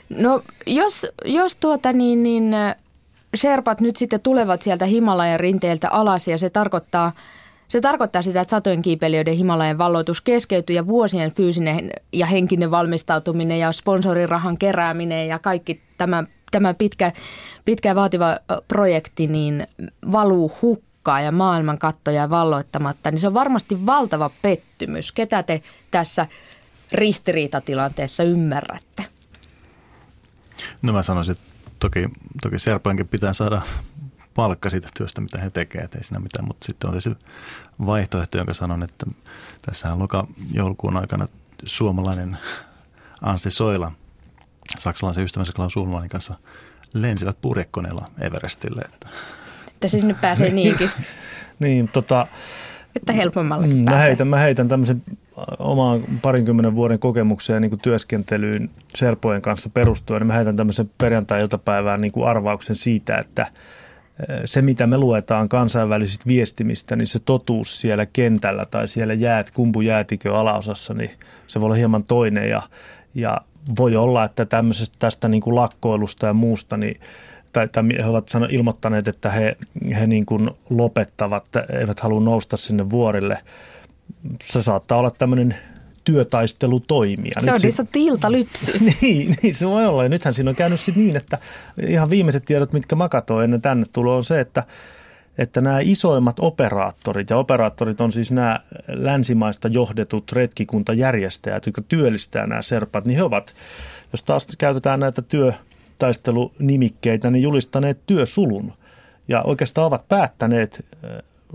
No 0.09 0.41
jos, 0.67 1.05
jos 1.25 1.55
tuota 1.55 1.93
niin, 1.93 2.23
niin 2.23 2.55
Sherpat 3.35 3.81
nyt 3.81 3.95
sitten 3.95 4.21
tulevat 4.21 4.61
sieltä 4.61 4.85
Himalajan 4.85 5.39
rinteeltä 5.39 5.89
alas 5.89 6.27
ja 6.27 6.37
se 6.37 6.49
tarkoittaa– 6.49 7.11
se 7.67 7.81
tarkoittaa 7.81 8.21
sitä, 8.21 8.41
että 8.41 8.51
satojen 8.51 8.81
kiipeilijöiden 8.81 9.35
Himalajan 9.35 9.77
valloitus 9.77 10.21
keskeytyy 10.21 10.75
ja 10.75 10.87
vuosien 10.87 11.31
fyysinen 11.31 11.91
ja 12.11 12.25
henkinen 12.25 12.71
valmistautuminen 12.71 13.59
ja 13.59 13.71
sponsorirahan 13.71 14.57
kerääminen 14.57 15.27
ja 15.27 15.39
kaikki 15.39 15.81
tämä, 15.97 16.23
tämä 16.51 16.73
pitkä, 16.73 17.11
pitkä 17.65 17.95
vaativa 17.95 18.37
projekti 18.67 19.27
niin 19.27 19.67
valuu 20.11 20.51
hukkaan 20.61 21.23
ja 21.23 21.31
maailman 21.31 21.77
kattoja 21.77 22.29
valloittamatta, 22.29 23.11
niin 23.11 23.19
se 23.19 23.27
on 23.27 23.33
varmasti 23.33 23.85
valtava 23.85 24.29
pettymys. 24.41 25.11
Ketä 25.11 25.43
te 25.43 25.61
tässä 25.91 26.27
ristiriitatilanteessa 26.91 28.23
ymmärrätte? 28.23 29.05
No 30.85 30.93
mä 30.93 31.03
sanoisin, 31.03 31.31
että 31.31 31.45
toki, 31.79 32.09
toki 32.41 32.59
Serpankin 32.59 33.07
pitää 33.07 33.33
saada 33.33 33.61
palkka 34.35 34.69
siitä 34.69 34.87
työstä, 34.97 35.21
mitä 35.21 35.37
he 35.37 35.49
tekevät, 35.49 35.95
ei 35.95 36.03
siinä 36.03 36.19
mitään. 36.19 36.47
Mutta 36.47 36.65
sitten 36.65 36.87
on 36.87 36.93
tietysti 36.93 37.25
vaihtoehto, 37.85 38.37
jonka 38.37 38.53
sanon, 38.53 38.83
että 38.83 39.05
tässä 39.65 39.99
loka 39.99 40.27
joulukuun 40.51 40.97
aikana 40.97 41.25
suomalainen 41.63 42.37
Ansi 43.21 43.49
Soila 43.49 43.91
saksalaisen 44.79 45.23
ystävänsä 45.23 45.53
Klaus 45.55 45.77
Ulmanin 45.77 46.09
kanssa 46.09 46.33
lensivät 46.93 47.37
purjekoneella 47.41 48.05
Everestille. 48.21 48.81
Että. 48.93 49.07
että 49.67 49.87
siis 49.87 50.03
nyt 50.03 50.21
pääsee 50.21 50.49
niinkin. 50.63 50.89
niin, 51.59 51.87
tota, 51.87 52.27
että 52.95 53.13
helpommalla 53.13 53.67
mm, 53.67 53.73
mä 53.73 53.97
heitän, 53.97 54.27
mä 54.27 54.37
heitän 54.37 54.67
tämmöisen 54.67 55.03
omaan 55.59 56.03
parinkymmenen 56.21 56.75
vuoden 56.75 56.99
kokemukseen 56.99 57.61
niin 57.61 57.69
kuin 57.69 57.79
työskentelyyn 57.79 58.69
Serpojen 58.95 59.41
kanssa 59.41 59.69
perustuen, 59.69 60.19
niin 60.19 60.27
mä 60.27 60.33
heitän 60.33 60.55
tämmöisen 60.55 60.91
perjantai-iltapäivään 60.97 62.01
niin 62.01 62.11
kuin 62.11 62.27
arvauksen 62.27 62.75
siitä, 62.75 63.17
että 63.17 63.47
se, 64.45 64.61
mitä 64.61 64.87
me 64.87 64.97
luetaan 64.97 65.49
kansainvälisistä 65.49 66.25
viestimistä, 66.27 66.95
niin 66.95 67.07
se 67.07 67.19
totuus 67.19 67.81
siellä 67.81 68.05
kentällä 68.05 68.65
tai 68.65 68.87
siellä 68.87 69.13
jäät, 69.13 69.51
kumpujäätikö 69.51 70.35
alaosassa, 70.35 70.93
niin 70.93 71.11
se 71.47 71.61
voi 71.61 71.65
olla 71.65 71.75
hieman 71.75 72.03
toinen 72.03 72.49
ja, 72.49 72.61
ja 73.15 73.37
voi 73.77 73.95
olla, 73.95 74.23
että 74.23 74.45
tämmöisestä 74.45 74.95
tästä 74.99 75.27
niin 75.27 75.41
kuin 75.41 75.55
lakkoilusta 75.55 76.27
ja 76.27 76.33
muusta, 76.33 76.77
niin 76.77 76.99
tai, 77.53 77.67
tai 77.67 77.83
he 77.97 78.05
ovat 78.05 78.31
ilmoittaneet, 78.49 79.07
että 79.07 79.29
he, 79.29 79.57
he 79.99 80.07
niin 80.07 80.25
kuin 80.25 80.49
lopettavat, 80.69 81.45
eivät 81.79 81.99
halua 81.99 82.21
nousta 82.21 82.57
sinne 82.57 82.89
vuorille. 82.89 83.37
Se 84.43 84.63
saattaa 84.63 84.97
olla 84.97 85.11
tämmöinen 85.11 85.55
työtaistelu 86.03 86.79
toimia. 86.79 87.33
Se 87.39 87.51
on 87.51 87.59
niin 87.61 87.73
sanottu 87.73 87.99
iltalypsy. 87.99 88.71
niin, 89.01 89.35
niin, 89.41 89.53
se 89.53 89.67
voi 89.67 89.85
olla. 89.85 90.03
Ja 90.03 90.09
nythän 90.09 90.33
siinä 90.33 90.49
on 90.49 90.55
käynyt 90.55 90.79
sitten 90.79 91.03
niin, 91.03 91.15
että 91.15 91.37
ihan 91.87 92.09
viimeiset 92.09 92.45
tiedot, 92.45 92.73
mitkä 92.73 92.95
mä 92.95 93.09
katsoin 93.09 93.43
ennen 93.43 93.61
tänne 93.61 93.85
tuloa, 93.93 94.15
on 94.15 94.23
se, 94.23 94.39
että 94.39 94.63
että 95.37 95.61
nämä 95.61 95.79
isoimmat 95.81 96.39
operaattorit, 96.39 97.29
ja 97.29 97.37
operaattorit 97.37 98.01
on 98.01 98.11
siis 98.11 98.31
nämä 98.31 98.59
länsimaista 98.87 99.67
johdetut 99.67 100.31
retkikuntajärjestäjät, 100.31 101.65
jotka 101.65 101.81
työllistää 101.81 102.47
nämä 102.47 102.61
serpat, 102.61 103.05
niin 103.05 103.17
he 103.17 103.23
ovat, 103.23 103.53
jos 104.11 104.23
taas 104.23 104.47
käytetään 104.57 104.99
näitä 104.99 105.21
työtaistelunimikkeitä, 105.21 107.31
niin 107.31 107.43
julistaneet 107.43 107.99
työsulun. 108.07 108.73
Ja 109.27 109.41
oikeastaan 109.41 109.87
ovat 109.87 110.07
päättäneet 110.07 110.85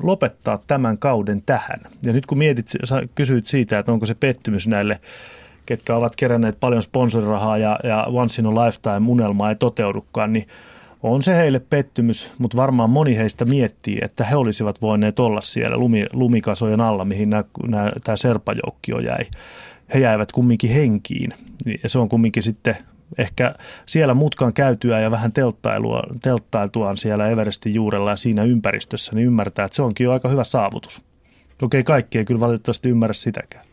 lopettaa 0.03 0.59
tämän 0.67 0.99
kauden 0.99 1.43
tähän. 1.47 1.81
Ja 2.07 2.13
nyt 2.13 2.27
kun 2.27 2.39
mietit, 2.39 2.67
kysyit 3.15 3.47
siitä, 3.47 3.79
että 3.79 3.93
onko 3.93 4.07
se 4.07 4.15
pettymys 4.15 4.69
näille, 4.69 5.01
ketkä 5.67 5.97
ovat 5.97 6.17
keränneet 6.17 6.61
paljon 6.61 6.83
sponsorirahaa 6.83 7.59
ja, 7.59 7.79
ja 7.85 8.05
once 8.05 8.43
in 8.43 8.47
a 8.47 8.55
lifetime 8.55 9.11
unelma 9.11 9.49
ei 9.49 9.57
toteudukaan, 9.57 10.33
niin 10.33 10.47
on 11.03 11.23
se 11.23 11.37
heille 11.37 11.61
pettymys, 11.71 12.33
mutta 12.39 12.57
varmaan 12.57 12.91
moni 12.91 13.17
heistä 13.17 13.45
miettii, 13.45 13.99
että 14.03 14.25
he 14.25 14.37
olisivat 14.37 14.83
voineet 14.83 15.19
olla 15.19 15.41
siellä 15.41 15.77
lumi, 15.77 16.07
lumikasojen 16.13 16.81
alla, 16.81 17.05
mihin 17.05 17.31
tämä 18.05 18.17
serpajoukkio 18.17 18.99
jäi. 18.99 19.27
He 19.95 19.99
jäivät 19.99 20.33
kumminkin 20.33 20.71
henkiin 20.71 21.35
ja 21.83 21.89
se 21.89 21.99
on 21.99 22.09
kumminkin 22.09 22.43
sitten 22.43 22.77
ehkä 23.19 23.55
siellä 23.87 24.15
mutkan 24.15 24.53
käytyä 24.53 25.01
ja 25.01 25.11
vähän 25.11 25.33
telttailua, 25.33 26.03
telttailtuaan 26.23 26.97
siellä 26.97 27.29
Everestin 27.29 27.75
juurella 27.75 28.11
ja 28.11 28.17
siinä 28.17 28.45
ympäristössä, 28.45 29.15
niin 29.15 29.27
ymmärtää, 29.27 29.65
että 29.65 29.77
se 29.77 29.83
onkin 29.83 30.05
jo 30.05 30.13
aika 30.13 30.29
hyvä 30.29 30.45
saavutus. 30.45 31.03
Okei, 31.63 31.85
kaikki 31.85 32.19
ei 32.19 32.25
kyllä 32.25 32.41
valitettavasti 32.41 32.89
ymmärrä 32.89 33.15
sitäkään. 33.15 33.65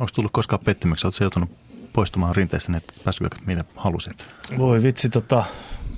Onko 0.00 0.10
tullut 0.14 0.32
koskaan 0.32 0.62
pettymyksiä? 0.64 1.08
Oletko 1.08 1.24
joutunut 1.24 1.50
poistumaan 1.92 2.36
rinteestä, 2.36 2.76
että 2.76 2.92
pääsykö 3.04 3.28
minä 3.46 3.64
halusit? 3.76 4.26
Voi 4.58 4.82
vitsi, 4.82 5.08
tota, 5.08 5.44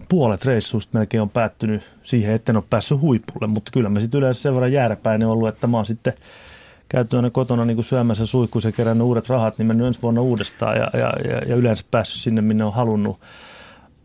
puolet 0.09 0.45
reissuista 0.45 0.99
melkein 0.99 1.21
on 1.21 1.31
päättynyt 1.31 1.83
siihen, 2.03 2.35
että 2.35 2.53
en 2.53 2.57
ole 2.57 2.65
päässyt 2.71 3.01
huipulle, 3.01 3.47
mutta 3.47 3.73
kyllä 3.73 3.89
mä 3.89 4.01
sitten 4.01 4.19
yleensä 4.19 4.43
sen 4.43 4.55
verran 4.55 4.73
jääräpäinen 4.73 5.29
ollut, 5.29 5.49
että 5.49 5.67
mä 5.67 5.77
oon 5.77 5.87
sitten– 5.87 6.15
käyty 6.93 7.17
aina 7.17 7.31
kotona 7.31 7.65
niin 7.65 7.77
kuin 7.77 7.85
syömässä 7.85 8.27
suihkuissa 8.27 8.69
ja 8.69 8.73
kerännyt 8.73 9.07
uudet 9.07 9.29
rahat, 9.29 9.59
niin 9.59 9.67
mennyt 9.67 9.87
ensi 9.87 10.03
vuonna 10.03 10.21
uudestaan 10.21 10.77
ja, 10.77 10.91
ja, 10.93 11.13
ja, 11.31 11.39
ja 11.47 11.57
yleensä 11.57 11.85
päässyt 11.91 12.23
sinne, 12.23 12.41
minne 12.41 12.65
on 12.65 12.73
halunnut. 12.73 13.21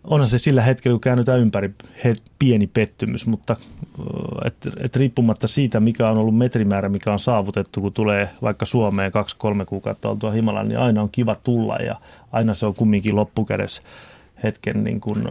Onhan 0.03 0.27
se 0.27 0.37
sillä 0.37 0.61
hetkellä, 0.61 0.93
kun 0.93 1.01
käännytään 1.01 1.39
ympäri, 1.39 1.73
he, 2.03 2.15
pieni 2.39 2.67
pettymys, 2.67 3.27
mutta 3.27 3.55
et, 4.45 4.55
et 4.77 4.95
riippumatta 4.95 5.47
siitä, 5.47 5.79
mikä 5.79 6.09
on 6.09 6.17
ollut 6.17 6.37
metrimäärä, 6.37 6.89
mikä 6.89 7.13
on 7.13 7.19
saavutettu, 7.19 7.81
kun 7.81 7.93
tulee 7.93 8.29
vaikka 8.41 8.65
Suomeen 8.65 9.11
kaksi-kolme 9.11 9.65
kuukautta 9.65 10.09
oltua 10.09 10.31
Himalan, 10.31 10.67
niin 10.67 10.79
aina 10.79 11.01
on 11.01 11.09
kiva 11.11 11.35
tulla 11.35 11.75
ja 11.75 11.95
aina 12.31 12.53
se 12.53 12.65
on 12.65 12.73
kumminkin 12.73 13.15
loppukädessä 13.15 13.81
hetken 14.43 14.83
niin 14.83 15.01
kuin 15.01 15.21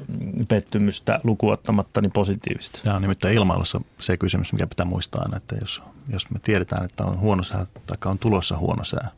pettymystä 0.48 1.20
lukuottamatta 1.24 2.00
niin 2.00 2.12
positiivista. 2.12 2.80
Tämä 2.84 2.96
on 2.96 3.02
nimittäin 3.02 3.34
ilmailussa 3.34 3.80
se 4.00 4.16
kysymys, 4.16 4.52
mikä 4.52 4.66
pitää 4.66 4.86
muistaa 4.86 5.22
aina, 5.22 5.36
että 5.36 5.56
jos, 5.60 5.82
jos 6.08 6.30
me 6.30 6.38
tiedetään, 6.38 6.84
että 6.84 7.04
on 7.04 7.20
huono 7.20 7.42
sää 7.42 7.66
tai 7.86 8.10
on 8.10 8.18
tulossa 8.18 8.58
huono 8.58 8.84
sää, 8.84 9.08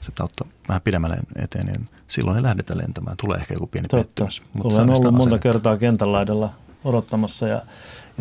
se 0.00 0.12
ottaa 0.20 0.48
vähän 0.68 0.82
pidemmälle 0.82 1.16
eteen, 1.36 1.66
niin 1.66 1.88
silloin 2.08 2.36
ei 2.36 2.42
lähdetä 2.42 2.78
lentämään. 2.78 3.16
Tulee 3.16 3.38
ehkä 3.38 3.54
joku 3.54 3.66
pieni 3.66 3.88
Totta. 3.88 4.04
pettymys. 4.06 4.42
Mutta 4.52 4.74
Olen 4.74 4.90
ollut 4.90 5.14
monta 5.14 5.38
kertaa 5.38 5.76
kentän 5.76 6.12
laidalla 6.12 6.50
odottamassa 6.84 7.48
ja 7.48 7.62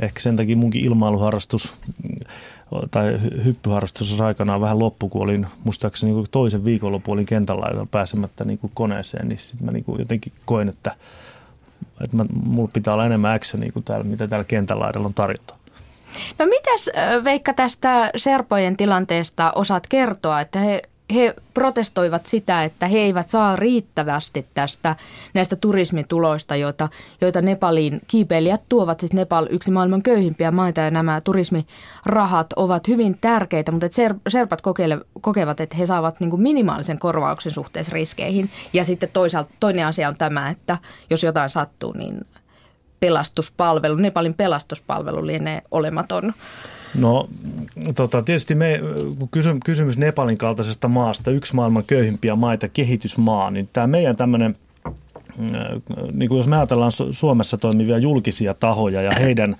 ehkä 0.02 0.20
sen 0.20 0.36
takia 0.36 0.58
munkin 0.58 0.86
ilmailuharrastus 0.86 1.76
tai 2.92 3.20
hyppyharrastus 3.46 4.22
aikanaan 4.22 4.62
vähän 4.62 4.80
loppu, 4.80 5.10
kun 5.10 5.22
olin 5.22 5.48
muistaakseni 5.64 6.14
niin 6.14 6.26
toisen 6.32 6.66
viikonlopun 6.66 7.14
olin 7.14 7.26
kentällä 7.26 7.86
pääsemättä 7.92 8.44
niin 8.44 8.60
kuin 8.60 8.72
koneeseen, 8.74 9.30
niin 9.30 9.40
sitten 9.40 9.66
mä 9.66 9.72
niin 9.72 9.84
kuin 9.84 10.00
jotenkin 10.00 10.34
koen, 10.46 10.70
että, 10.70 10.96
että 12.04 12.18
mä, 12.18 12.26
mulla 12.44 12.70
pitää 12.74 12.94
olla 12.94 13.06
enemmän 13.06 13.36
actionia 13.36 13.72
kuin 13.72 13.86
täällä, 13.86 14.04
mitä 14.04 14.28
täällä 14.28 14.44
kentällä 14.44 14.92
on 14.96 15.14
tarjota. 15.14 15.56
No 16.40 16.46
mitäs 16.46 16.90
Veikka 17.24 17.54
tästä 17.54 18.12
Serpojen 18.16 18.78
tilanteesta 18.78 19.52
osaat 19.52 19.88
kertoa, 19.88 20.42
että 20.42 20.60
he 20.60 20.82
he 21.16 21.34
protestoivat 21.54 22.26
sitä, 22.26 22.64
että 22.64 22.88
he 22.88 23.00
eivät 23.00 23.30
saa 23.30 23.56
riittävästi 23.56 24.48
tästä 24.54 24.96
näistä 25.34 25.56
turismituloista, 25.56 26.56
joita, 26.56 26.90
joita 27.22 27.42
Nepaliin 27.42 28.02
kiipeilijät 28.08 28.62
tuovat. 28.70 29.00
Siis 29.00 29.14
Nepal 29.14 29.48
yksi 29.50 29.72
maailman 29.72 30.02
köyhimpiä 30.02 30.52
maita 30.52 30.82
ja 30.82 30.92
nämä 30.92 31.22
turismirahat 31.22 32.54
ovat 32.56 32.88
hyvin 32.88 33.18
tärkeitä, 33.22 33.72
mutta 33.72 33.88
ser, 33.92 34.14
serpat 34.28 34.62
kokeile, 34.62 35.00
kokevat, 35.22 35.60
että 35.60 35.78
he 35.78 35.86
saavat 35.86 36.20
niin 36.20 36.30
kuin 36.30 36.42
minimaalisen 36.42 37.00
korvauksen 37.00 37.52
suhteessa 37.52 37.94
riskeihin. 37.94 38.50
Ja 38.74 38.86
sitten 38.86 39.10
toisaalta 39.14 39.52
toinen 39.60 39.86
asia 39.86 40.08
on 40.08 40.18
tämä, 40.18 40.50
että 40.50 40.78
jos 41.10 41.24
jotain 41.24 41.50
sattuu, 41.50 41.94
niin 41.94 42.26
pelastuspalvelu, 43.00 43.96
Nepalin 43.96 44.34
pelastuspalvelu 44.34 45.26
lienee 45.26 45.62
olematon. 45.72 46.34
No 46.96 47.28
tota, 47.96 48.22
tietysti 48.22 48.56
me, 48.56 48.80
kun 49.20 49.60
kysymys 49.66 49.98
Nepalin 49.98 50.38
kaltaisesta 50.38 50.88
maasta, 50.88 51.32
yksi 51.32 51.56
maailman 51.56 51.84
köyhimpiä 51.88 52.36
maita, 52.36 52.68
kehitysmaa, 52.68 53.52
niin 53.52 53.70
tämä 53.74 53.88
meidän 53.88 54.16
tämmöinen 54.16 54.56
äh, 54.86 54.94
niin 56.12 56.30
kuin 56.30 56.38
jos 56.38 56.48
me 56.48 56.58
ajatellaan 56.58 56.92
Suomessa 57.10 57.58
toimivia 57.58 57.98
julkisia 57.98 58.54
tahoja 58.54 59.02
ja 59.02 59.12
heidän 59.12 59.56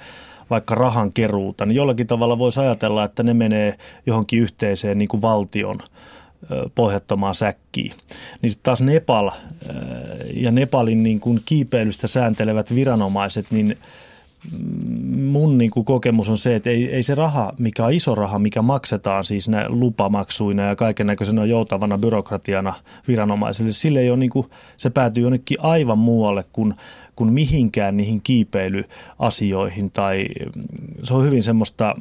vaikka 0.50 0.76
rahan 0.76 1.14
keruuta, 1.14 1.66
niin 1.66 1.76
jollakin 1.76 2.08
tavalla 2.08 2.38
voisi 2.38 2.60
ajatella, 2.60 3.04
että 3.04 3.24
ne 3.24 3.34
menee 3.34 3.78
johonkin 4.06 4.40
yhteiseen 4.40 4.98
niin 4.98 5.10
kuin 5.10 5.22
valtion 5.22 5.80
pohjattomaan 6.76 7.36
säkkiin. 7.36 7.94
Niin 8.42 8.52
sitten 8.52 8.64
taas 8.64 8.82
Nepal 8.82 9.32
ja 10.34 10.52
Nepalin 10.52 11.04
niin 11.04 11.20
kuin 11.20 11.42
kiipeilystä 11.46 12.08
sääntelevät 12.08 12.76
viranomaiset, 12.76 13.46
niin– 13.52 13.78
mun 15.16 15.58
niin 15.58 15.72
kuin 15.72 15.86
kokemus 15.86 16.30
on 16.30 16.38
se, 16.38 16.56
että 16.56 16.70
ei, 16.70 16.96
ei 16.96 17.04
se 17.04 17.16
raha, 17.16 17.54
mikä 17.60 17.86
on 17.86 17.94
iso 17.94 18.16
raha, 18.16 18.40
mikä 18.40 18.62
maksetaan 18.62 19.26
siis 19.26 19.50
nä 19.50 19.66
lupamaksuina 19.68 20.64
ja 20.64 20.76
kaiken 20.76 21.08
näköisenä 21.08 21.46
joutavana 21.46 21.98
byrokratiana 21.98 22.74
viranomaisille, 23.08 23.72
sille 23.72 24.00
ei 24.00 24.10
ole 24.10 24.20
niin 24.20 24.30
kuin, 24.30 24.50
se 24.78 24.90
päätyy 24.90 25.24
jonnekin 25.24 25.58
aivan 25.62 25.98
muualle 25.98 26.46
kuin, 26.54 26.74
kuin 27.16 27.34
mihinkään 27.34 27.98
niihin 27.98 28.22
kiipeilyasioihin 28.22 29.92
tai 29.92 30.26
se 31.04 31.14
on 31.14 31.26
hyvin 31.26 31.44
semmoista 31.44 31.96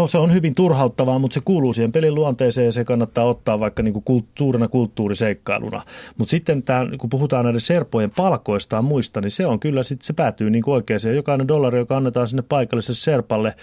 No 0.00 0.06
se 0.06 0.18
on 0.18 0.32
hyvin 0.32 0.54
turhauttavaa, 0.54 1.18
mutta 1.18 1.34
se 1.34 1.40
kuuluu 1.44 1.72
siihen 1.72 1.92
pelin 1.92 2.14
luonteeseen 2.14 2.64
ja 2.64 2.72
se 2.72 2.84
kannattaa 2.84 3.24
ottaa 3.24 3.60
vaikka 3.60 3.82
niin 3.82 4.02
kuin 4.04 4.26
suurena 4.38 4.68
kulttuuriseikkailuna. 4.68 5.82
Mutta 6.18 6.30
sitten 6.30 6.62
tämä, 6.62 6.86
kun 6.98 7.10
puhutaan 7.10 7.44
näiden 7.44 7.60
serpojen 7.60 8.10
palkoista 8.10 8.76
ja 8.76 8.82
muista, 8.82 9.20
niin 9.20 9.30
se 9.30 9.46
on 9.46 9.60
kyllä 9.60 9.82
sitten 9.82 10.06
se 10.06 10.12
päätyy 10.12 10.50
niin 10.50 10.64
oikeaan. 10.66 11.14
Jokainen 11.14 11.48
dollari, 11.48 11.78
joka 11.78 11.96
annetaan 11.96 12.28
sinne 12.28 12.42
paikalliselle 12.48 12.96
serpalle, 12.96 13.54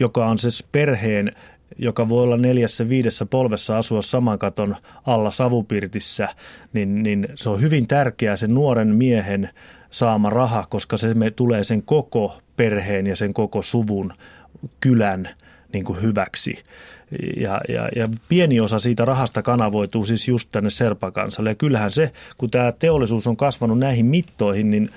joka 0.00 0.26
on 0.26 0.38
se 0.38 0.48
perheen 0.72 1.30
joka 1.78 2.08
voi 2.08 2.22
olla 2.22 2.36
neljässä 2.36 2.88
viidessä 2.88 3.26
polvessa 3.26 3.78
asua 3.78 4.02
saman 4.02 4.38
katon 4.38 4.76
alla 5.06 5.30
savupirtissä, 5.30 6.28
niin, 6.72 7.02
niin 7.02 7.28
se 7.34 7.50
on 7.50 7.60
hyvin 7.60 7.86
tärkeää 7.86 8.36
sen 8.36 8.54
nuoren 8.54 8.88
miehen 8.88 9.48
saama 9.90 10.30
raha, 10.30 10.66
koska 10.68 10.96
se 10.96 11.14
me 11.14 11.30
tulee 11.30 11.64
sen 11.64 11.82
koko 11.82 12.38
perheen 12.56 13.06
ja 13.06 13.16
sen 13.16 13.34
koko 13.34 13.62
suvun 13.62 14.12
kylän 14.80 15.28
niin 15.72 15.84
kuin 15.84 16.02
hyväksi. 16.02 16.58
Ja, 17.36 17.60
ja, 17.68 17.88
ja 17.96 18.06
pieni 18.28 18.60
osa 18.60 18.78
siitä 18.78 19.04
rahasta 19.04 19.42
kanavoituu 19.42 20.04
siis 20.04 20.28
just 20.28 20.48
tänne 20.52 20.70
Serpakansalle. 20.70 21.50
Ja 21.50 21.54
kyllähän 21.54 21.90
se, 21.90 22.12
kun 22.38 22.50
tämä 22.50 22.72
teollisuus 22.72 23.26
on 23.26 23.36
kasvanut 23.36 23.78
näihin 23.78 24.06
mittoihin, 24.06 24.70
niin, 24.70 24.90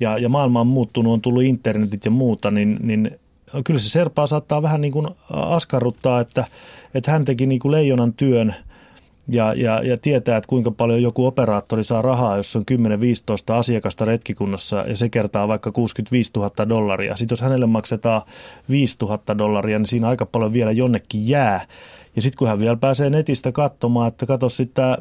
ja, 0.00 0.18
ja 0.18 0.28
maailma 0.28 0.60
on 0.60 0.66
muuttunut, 0.66 1.12
on 1.12 1.20
tullut 1.20 1.42
internetit 1.42 2.04
ja 2.04 2.10
muuta, 2.10 2.50
niin, 2.50 2.78
niin 2.82 3.10
kyllä 3.64 3.80
se 3.80 3.90
Serpaa 3.90 4.26
saattaa 4.26 4.62
vähän 4.62 4.80
niin 4.80 4.92
kuin 4.92 5.08
askarruttaa, 5.30 6.20
että, 6.20 6.44
että 6.94 7.10
hän 7.10 7.24
teki 7.24 7.46
niin 7.46 7.60
kuin 7.60 7.72
leijonan 7.72 8.12
työn 8.12 8.54
ja, 9.28 9.54
ja, 9.54 9.82
ja 9.82 9.98
tietää, 9.98 10.36
että 10.36 10.48
kuinka 10.48 10.70
paljon 10.70 11.02
joku 11.02 11.26
operaattori 11.26 11.84
saa 11.84 12.02
rahaa, 12.02 12.36
jos 12.36 12.56
on 12.56 12.62
10-15 12.72 13.52
asiakasta 13.52 14.04
retkikunnassa 14.04 14.84
ja 14.88 14.96
se 14.96 15.08
kertaa 15.08 15.48
vaikka 15.48 15.72
65 15.72 16.30
000 16.36 16.68
dollaria. 16.68 17.16
Sitten 17.16 17.32
jos 17.32 17.40
hänelle 17.40 17.66
maksetaan 17.66 18.22
5 18.70 18.96
000 19.02 19.38
dollaria, 19.38 19.78
niin 19.78 19.86
siinä 19.86 20.08
aika 20.08 20.26
paljon 20.26 20.52
vielä 20.52 20.72
jonnekin 20.72 21.28
jää. 21.28 21.66
Ja 22.16 22.22
sitten 22.22 22.38
kun 22.38 22.48
hän 22.48 22.58
vielä 22.58 22.76
pääsee 22.76 23.10
netistä 23.10 23.52
katsomaan, 23.52 24.08
että 24.08 24.26
katso 24.26 24.48
sitten 24.48 24.74
tämä 24.74 24.96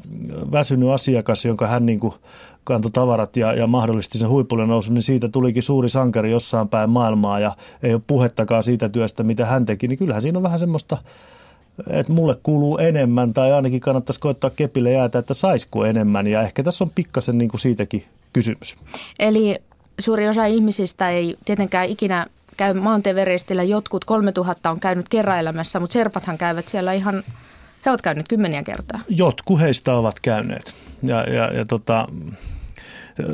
väsynyt 0.51 0.89
asiakas, 0.89 1.45
jonka 1.45 1.67
hän 1.67 1.86
niin 1.86 1.99
kantoi 2.63 2.91
tavarat 2.91 3.38
ja, 3.38 3.53
ja 3.53 3.67
mahdollisti 3.67 4.17
sen 4.17 4.29
huipulle 4.29 4.67
nousun, 4.67 4.93
niin 4.93 5.03
siitä 5.03 5.29
tulikin 5.29 5.63
suuri 5.63 5.89
sankari 5.89 6.31
jossain 6.31 6.69
päin 6.69 6.89
maailmaa 6.89 7.39
ja 7.39 7.51
ei 7.83 7.93
ole 7.93 8.01
puhettakaan 8.07 8.63
siitä 8.63 8.89
työstä, 8.89 9.23
mitä 9.23 9.45
hän 9.45 9.65
teki, 9.65 9.88
niin 9.88 9.97
kyllähän 9.97 10.21
siinä 10.21 10.39
on 10.39 10.43
vähän 10.43 10.59
semmoista 10.59 10.97
että 11.89 12.13
mulle 12.13 12.38
kuuluu 12.43 12.77
enemmän 12.77 13.33
tai 13.33 13.51
ainakin 13.51 13.81
kannattaisi 13.81 14.19
koittaa 14.19 14.49
kepille 14.49 14.91
jäätä, 14.91 15.19
että 15.19 15.33
saisiko 15.33 15.86
enemmän 15.86 16.27
ja 16.27 16.41
ehkä 16.41 16.63
tässä 16.63 16.83
on 16.83 16.91
pikkasen 16.95 17.38
niin 17.38 17.49
kuin 17.49 17.62
siitäkin 17.62 18.05
kysymys. 18.33 18.77
Eli 19.19 19.57
suuri 19.99 20.29
osa 20.29 20.45
ihmisistä 20.45 21.09
ei 21.09 21.38
tietenkään 21.45 21.89
ikinä 21.89 22.27
käy 22.57 22.73
maantieverestillä. 22.73 23.63
Jotkut 23.63 24.05
3000 24.05 24.71
on 24.71 24.79
käynyt 24.79 25.09
kerraelämässä, 25.09 25.79
mutta 25.79 25.93
serpathan 25.93 26.38
käyvät 26.38 26.69
siellä 26.69 26.93
ihan, 26.93 27.23
he 27.86 27.89
ovat 27.89 28.01
käyneet 28.01 28.27
kymmeniä 28.27 28.63
kertaa. 28.63 28.99
Jotkut 29.09 29.59
heistä 29.59 29.93
ovat 29.93 30.19
käyneet 30.19 30.73
ja, 31.03 31.23
ja, 31.23 31.53
ja 31.53 31.65
tota, 31.65 32.07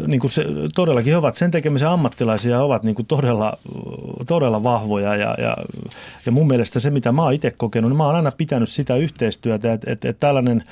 niin 0.07 0.19
kuin 0.19 0.31
se, 0.31 0.45
todellakin 0.75 1.13
he 1.13 1.17
ovat 1.17 1.35
sen 1.35 1.51
tekemisen 1.51 1.87
ammattilaisia, 1.87 2.61
ovat 2.61 2.83
niin 2.83 2.95
kuin 2.95 3.05
todella, 3.05 3.57
todella 4.27 4.63
vahvoja 4.63 5.15
ja, 5.15 5.35
ja, 5.37 5.57
ja 6.25 6.31
mun 6.31 6.47
mielestä 6.47 6.79
se, 6.79 6.89
mitä 6.89 7.11
mä 7.11 7.23
oon 7.23 7.33
itse 7.33 7.51
kokenut, 7.51 7.91
niin 7.91 7.97
mä 7.97 8.05
oon 8.05 8.15
aina 8.15 8.31
pitänyt 8.31 8.69
sitä 8.69 8.95
yhteistyötä, 8.95 9.73
että, 9.73 9.91
että, 9.91 10.09
että 10.09 10.19
tällainen 10.19 10.63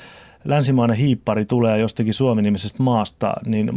länsimainen 0.44 0.96
hiippari 0.96 1.44
tulee 1.44 1.78
jostakin 1.78 2.14
Suomi-nimisestä 2.14 2.82
maasta, 2.82 3.34
niin 3.46 3.70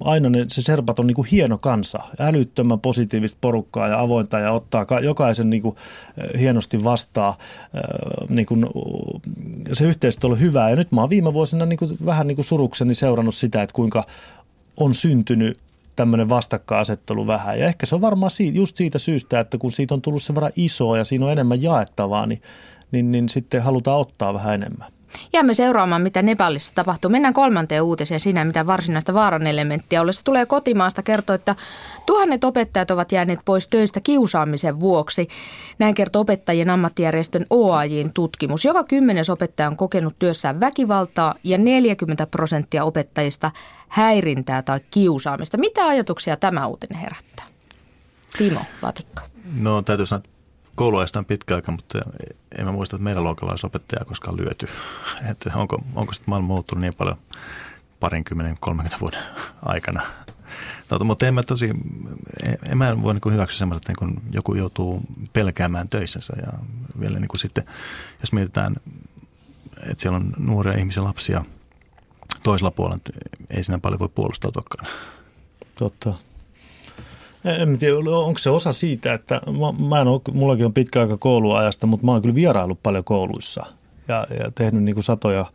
aina 0.00 0.28
ne, 0.28 0.44
se 0.48 0.62
serpat 0.62 0.98
on 0.98 1.06
niin 1.06 1.14
kuin 1.14 1.28
hieno 1.32 1.58
kansa, 1.58 1.98
älyttömän 2.18 2.80
positiivista 2.80 3.38
porukkaa 3.40 3.88
ja 3.88 4.00
avointa 4.00 4.38
ja 4.38 4.52
ottaa 4.52 4.86
jokaisen 5.02 5.50
niin 5.50 5.62
kuin 5.62 5.76
hienosti 6.38 6.84
vastaan. 6.84 7.34
Niin 8.28 8.46
kuin, 8.46 8.66
se 9.72 9.84
yhteistyö 9.84 10.30
on 10.30 10.40
hyvää 10.40 10.70
ja 10.70 10.76
nyt 10.76 10.92
mä 10.92 11.00
oon 11.00 11.10
viime 11.10 11.32
vuosina 11.32 11.66
niin 11.66 11.78
kuin, 11.78 11.96
vähän 12.06 12.26
niin 12.26 12.36
kuin 12.36 12.44
surukseni 12.44 12.94
seurannut 12.94 13.34
sitä, 13.34 13.62
että 13.62 13.74
kuinka 13.74 14.04
on 14.76 14.94
syntynyt 14.94 15.58
tämmöinen 15.96 16.28
vastakkainasettelu 16.28 17.26
vähän. 17.26 17.58
Ja 17.58 17.66
ehkä 17.66 17.86
se 17.86 17.94
on 17.94 18.00
varmaan 18.00 18.30
siitä, 18.30 18.58
just 18.58 18.76
siitä 18.76 18.98
syystä, 18.98 19.40
että 19.40 19.58
kun 19.58 19.72
siitä 19.72 19.94
on 19.94 20.02
tullut 20.02 20.22
sen 20.22 20.34
verran 20.34 20.52
isoa 20.56 20.98
ja 20.98 21.04
siinä 21.04 21.26
on 21.26 21.32
enemmän 21.32 21.62
jaettavaa, 21.62 22.26
niin, 22.26 22.42
niin, 22.92 23.12
niin 23.12 23.28
sitten 23.28 23.62
halutaan 23.62 23.98
ottaa 23.98 24.34
vähän 24.34 24.54
enemmän. 24.54 24.88
Jäämme 25.32 25.54
seuraamaan, 25.54 26.02
mitä 26.02 26.22
Nepalissa 26.22 26.72
tapahtuu. 26.74 27.10
Mennään 27.10 27.34
kolmanteen 27.34 27.82
uutiseen 27.82 28.20
siinä, 28.20 28.44
mitä 28.44 28.66
varsinaista 28.66 29.14
vaaran 29.14 29.46
elementtiä 29.46 30.00
ollessa 30.00 30.24
tulee 30.24 30.46
kotimaasta 30.46 31.02
kertoa, 31.02 31.34
että 31.34 31.56
tuhannet 32.06 32.44
opettajat 32.44 32.90
ovat 32.90 33.12
jääneet 33.12 33.40
pois 33.44 33.68
töistä 33.68 34.00
kiusaamisen 34.00 34.80
vuoksi. 34.80 35.28
Näin 35.78 35.94
kertoo 35.94 36.22
opettajien 36.22 36.70
ammattijärjestön 36.70 37.46
OAJin 37.50 38.12
tutkimus. 38.12 38.64
Joka 38.64 38.84
kymmenes 38.84 39.30
opettaja 39.30 39.68
on 39.68 39.76
kokenut 39.76 40.14
työssään 40.18 40.60
väkivaltaa 40.60 41.34
ja 41.44 41.58
40 41.58 42.26
prosenttia 42.26 42.84
opettajista 42.84 43.50
häirintää 43.88 44.62
tai 44.62 44.80
kiusaamista. 44.90 45.58
Mitä 45.58 45.86
ajatuksia 45.86 46.36
tämä 46.36 46.66
uutinen 46.66 46.98
herättää? 46.98 47.46
Timo 48.38 48.60
Vatikka. 48.82 49.22
No 49.54 49.82
täytyy 49.82 50.06
sanoa, 50.06 50.22
että 50.24 50.36
kouluajasta 50.74 51.18
on 51.18 51.24
pitkä 51.24 51.54
aika, 51.54 51.72
mutta 51.72 51.98
en 52.58 52.64
mä 52.64 52.72
muista, 52.72 52.96
että 52.96 53.04
meidän 53.04 53.24
luokalla 53.24 53.52
olisi 53.52 54.06
koskaan 54.06 54.36
lyöty. 54.36 54.68
Että 55.30 55.50
onko, 55.54 55.82
onko 55.94 56.12
sitten 56.12 56.30
maailma 56.30 56.46
muuttunut 56.46 56.82
niin 56.82 56.94
paljon 56.94 57.16
parinkymmenen, 58.00 58.56
30 58.60 59.00
vuoden 59.00 59.22
aikana. 59.62 60.02
Tota, 60.88 61.04
mutta 61.04 61.26
en 61.26 61.34
mä 61.34 61.42
tosi, 61.42 61.70
en 62.68 62.78
mä 62.78 63.02
voi 63.02 63.14
niin 63.14 63.32
hyväksyä 63.32 63.58
semmoista, 63.58 63.92
että 63.92 64.04
niin 64.06 64.22
joku 64.32 64.54
joutuu 64.54 65.02
pelkäämään 65.32 65.88
töissänsä 65.88 66.32
ja 66.46 66.52
vielä 67.00 67.18
niin 67.18 67.28
sitten, 67.38 67.64
jos 68.20 68.32
mietitään, 68.32 68.76
että 69.76 70.02
siellä 70.02 70.16
on 70.16 70.32
nuoria 70.38 70.78
ihmisiä, 70.78 71.04
lapsia 71.04 71.44
toisella 72.46 72.70
puolella, 72.70 72.98
ei 73.50 73.62
siinä 73.62 73.78
paljon 73.78 74.00
voi 74.00 74.08
puolustautuakaan. 74.14 74.86
Totta. 75.78 76.14
En 77.44 77.78
tiedä, 77.78 77.96
onko 77.96 78.38
se 78.38 78.50
osa 78.50 78.72
siitä, 78.72 79.14
että 79.14 79.40
mä, 79.46 79.88
mä 79.88 80.00
en 80.00 80.08
ole, 80.08 80.20
mullakin 80.32 80.66
on 80.66 80.72
pitkä 80.72 81.00
aika 81.00 81.16
kouluajasta, 81.16 81.86
mutta 81.86 82.06
mä 82.06 82.12
oon 82.12 82.22
kyllä 82.22 82.34
vierailut 82.34 82.78
paljon 82.82 83.04
kouluissa 83.04 83.66
ja, 84.08 84.26
ja 84.40 84.50
tehnyt 84.54 84.82
niin 84.82 84.94
kuin 84.94 85.04
satoja 85.04 85.46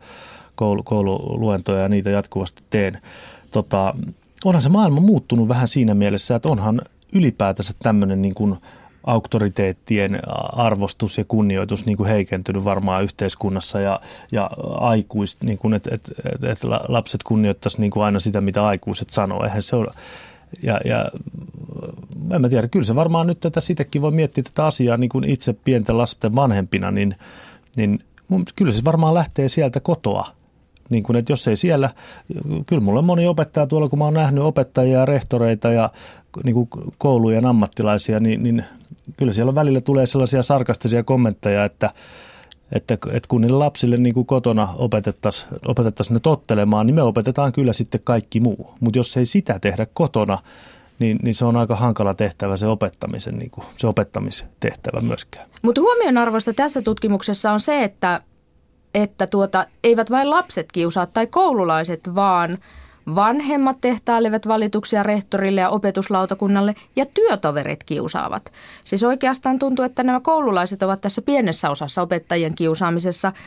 koulu, 0.54 0.82
koululuentoja 0.82 1.82
ja 1.82 1.88
niitä 1.88 2.10
jatkuvasti 2.10 2.62
teen. 2.70 3.00
Tota, 3.50 3.94
onhan 4.44 4.62
se 4.62 4.68
maailma 4.68 5.00
muuttunut 5.00 5.48
vähän 5.48 5.68
siinä 5.68 5.94
mielessä, 5.94 6.36
että 6.36 6.48
onhan 6.48 6.80
ylipäätänsä 7.14 7.74
tämmöinen 7.82 8.22
niin 8.22 8.34
kuin 8.34 8.56
auktoriteettien 9.04 10.20
arvostus 10.52 11.18
ja 11.18 11.24
kunnioitus 11.24 11.86
niin 11.86 11.96
kuin 11.96 12.08
heikentynyt 12.08 12.64
varmaan 12.64 13.02
yhteiskunnassa 13.02 13.80
ja, 13.80 14.00
ja 14.32 14.50
aikuist, 14.80 15.42
niin 15.42 15.58
kuin, 15.58 15.74
että 15.74 15.94
et, 15.94 16.10
et, 16.34 16.44
et 16.44 16.64
lapset 16.88 17.22
kunnioittaisi 17.22 17.80
niin 17.80 17.90
kuin 17.90 18.04
aina 18.04 18.20
sitä, 18.20 18.40
mitä 18.40 18.66
aikuiset 18.66 19.10
sanoo. 19.10 19.44
Eihän 19.44 19.62
se 19.62 19.76
ole, 19.76 19.92
ja, 20.62 20.80
ja 20.84 21.08
en 22.30 22.40
mä 22.40 22.48
tiedä, 22.48 22.68
kyllä 22.68 22.86
se 22.86 22.94
varmaan 22.94 23.26
nyt 23.26 23.40
tätä 23.40 23.60
sitäkin 23.60 24.02
voi 24.02 24.10
miettiä 24.10 24.44
tätä 24.44 24.66
asiaa 24.66 24.96
niin 24.96 25.10
kuin 25.10 25.24
itse 25.24 25.52
pienten 25.52 25.98
lasten 25.98 26.36
vanhempina, 26.36 26.90
niin, 26.90 27.16
niin 27.76 27.98
kyllä 28.56 28.72
se 28.72 28.84
varmaan 28.84 29.14
lähtee 29.14 29.48
sieltä 29.48 29.80
kotoa. 29.80 30.26
Niin 30.90 31.02
kuin, 31.02 31.16
että 31.16 31.32
jos 31.32 31.48
ei 31.48 31.56
siellä, 31.56 31.90
kyllä 32.66 32.82
mulle 32.82 33.02
moni 33.02 33.26
opettaja 33.26 33.66
tuolla, 33.66 33.88
kun 33.88 33.98
mä 33.98 34.04
oon 34.04 34.14
nähnyt 34.14 34.44
opettajia 34.44 34.98
ja 34.98 35.06
rehtoreita 35.06 35.70
ja 35.70 35.90
niin 36.44 36.54
kuin 36.54 36.68
koulujen 36.98 37.46
ammattilaisia, 37.46 38.20
niin, 38.20 38.42
niin 38.42 38.64
kyllä 39.16 39.32
siellä 39.32 39.54
välillä 39.54 39.80
tulee 39.80 40.06
sellaisia 40.06 40.42
sarkastisia 40.42 41.02
kommentteja, 41.02 41.64
että, 41.64 41.90
että, 42.72 42.94
että 42.94 43.28
kun 43.28 43.40
niille 43.40 43.56
lapsille 43.58 43.96
niin 43.96 44.14
kuin 44.14 44.26
kotona 44.26 44.68
opetettaisiin 44.76 45.50
opetettaisi 45.66 46.12
ne 46.12 46.20
tottelemaan, 46.20 46.86
niin 46.86 46.94
me 46.94 47.02
opetetaan 47.02 47.52
kyllä 47.52 47.72
sitten 47.72 48.00
kaikki 48.04 48.40
muu. 48.40 48.74
Mutta 48.80 48.98
jos 48.98 49.16
ei 49.16 49.26
sitä 49.26 49.58
tehdä 49.58 49.86
kotona, 49.94 50.38
niin, 50.98 51.18
niin 51.22 51.34
se 51.34 51.44
on 51.44 51.56
aika 51.56 51.76
hankala 51.76 52.14
tehtävä 52.14 52.56
se 52.56 52.66
opettamisen, 52.66 53.38
niin 53.38 53.50
kuin, 53.50 53.66
se 53.76 53.86
opettamistehtävä 53.86 55.00
myöskään. 55.00 55.46
Mutta 55.62 55.80
huomionarvoista 55.80 56.52
tässä 56.54 56.82
tutkimuksessa 56.82 57.52
on 57.52 57.60
se, 57.60 57.84
että, 57.84 58.20
että 58.94 59.26
tuota, 59.26 59.66
eivät 59.84 60.10
vain 60.10 60.30
lapset 60.30 60.72
kiusaa 60.72 61.06
tai 61.06 61.26
koululaiset, 61.26 62.00
vaan 62.14 62.58
vanhemmat 63.14 63.76
tehtailevat 63.80 64.48
valituksia 64.48 65.02
rehtorille 65.02 65.60
ja 65.60 65.70
opetuslautakunnalle 65.70 66.74
ja 66.96 67.06
työtoverit 67.06 67.84
kiusaavat. 67.84 68.52
Siis 68.84 69.04
oikeastaan 69.04 69.58
tuntuu, 69.58 69.84
että 69.84 70.02
nämä 70.02 70.20
koululaiset 70.20 70.82
ovat 70.82 71.00
tässä 71.00 71.22
pienessä 71.22 71.70
osassa 71.70 72.02
opettajien 72.02 72.54
kiusaamisessa– 72.54 73.32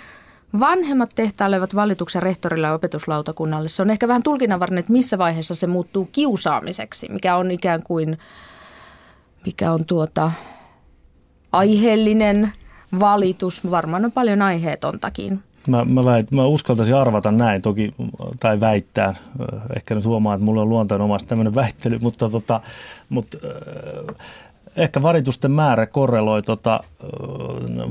Vanhemmat 0.60 1.12
tehtailevat 1.16 1.76
valituksen 1.76 2.24
rehtorille 2.24 2.68
ja 2.68 2.74
opetuslautakunnalle. 2.74 3.70
Se 3.70 3.82
on 3.82 3.90
ehkä 3.90 4.08
vähän 4.08 4.24
tulkinnanvarainen, 4.24 4.80
että 4.80 4.92
missä 4.92 5.18
vaiheessa 5.18 5.56
se 5.56 5.68
muuttuu 5.68 6.10
kiusaamiseksi, 6.12 7.10
mikä 7.12 7.36
on 7.36 7.52
ikään 7.52 7.84
kuin, 7.84 8.18
mikä 9.46 9.72
on 9.72 9.86
tuota 9.86 10.32
aiheellinen 11.52 12.52
valitus. 13.00 13.72
Varmaan 13.72 14.06
on 14.06 14.12
paljon 14.12 14.42
aiheetontakin. 14.42 15.44
Mä, 15.68 15.86
mä, 15.86 16.06
väit, 16.06 16.32
mä 16.32 16.46
uskaltaisin 16.46 16.96
arvata 16.96 17.32
näin 17.32 17.62
toki, 17.62 17.92
tai 18.40 18.60
väittää. 18.60 19.16
Ehkä 19.76 19.96
nyt 19.96 20.06
huomaa, 20.06 20.34
että 20.34 20.46
mulla 20.46 20.62
on 20.62 20.70
luontainen 20.70 21.08
tämmöinen 21.28 21.56
väittely, 21.62 21.98
mutta, 22.02 22.30
tota, 22.30 22.62
mutta 23.10 23.38
ehkä 24.78 25.02
varitusten 25.02 25.52
määrä 25.52 25.86
korreloi 25.86 26.44
tota 26.44 26.80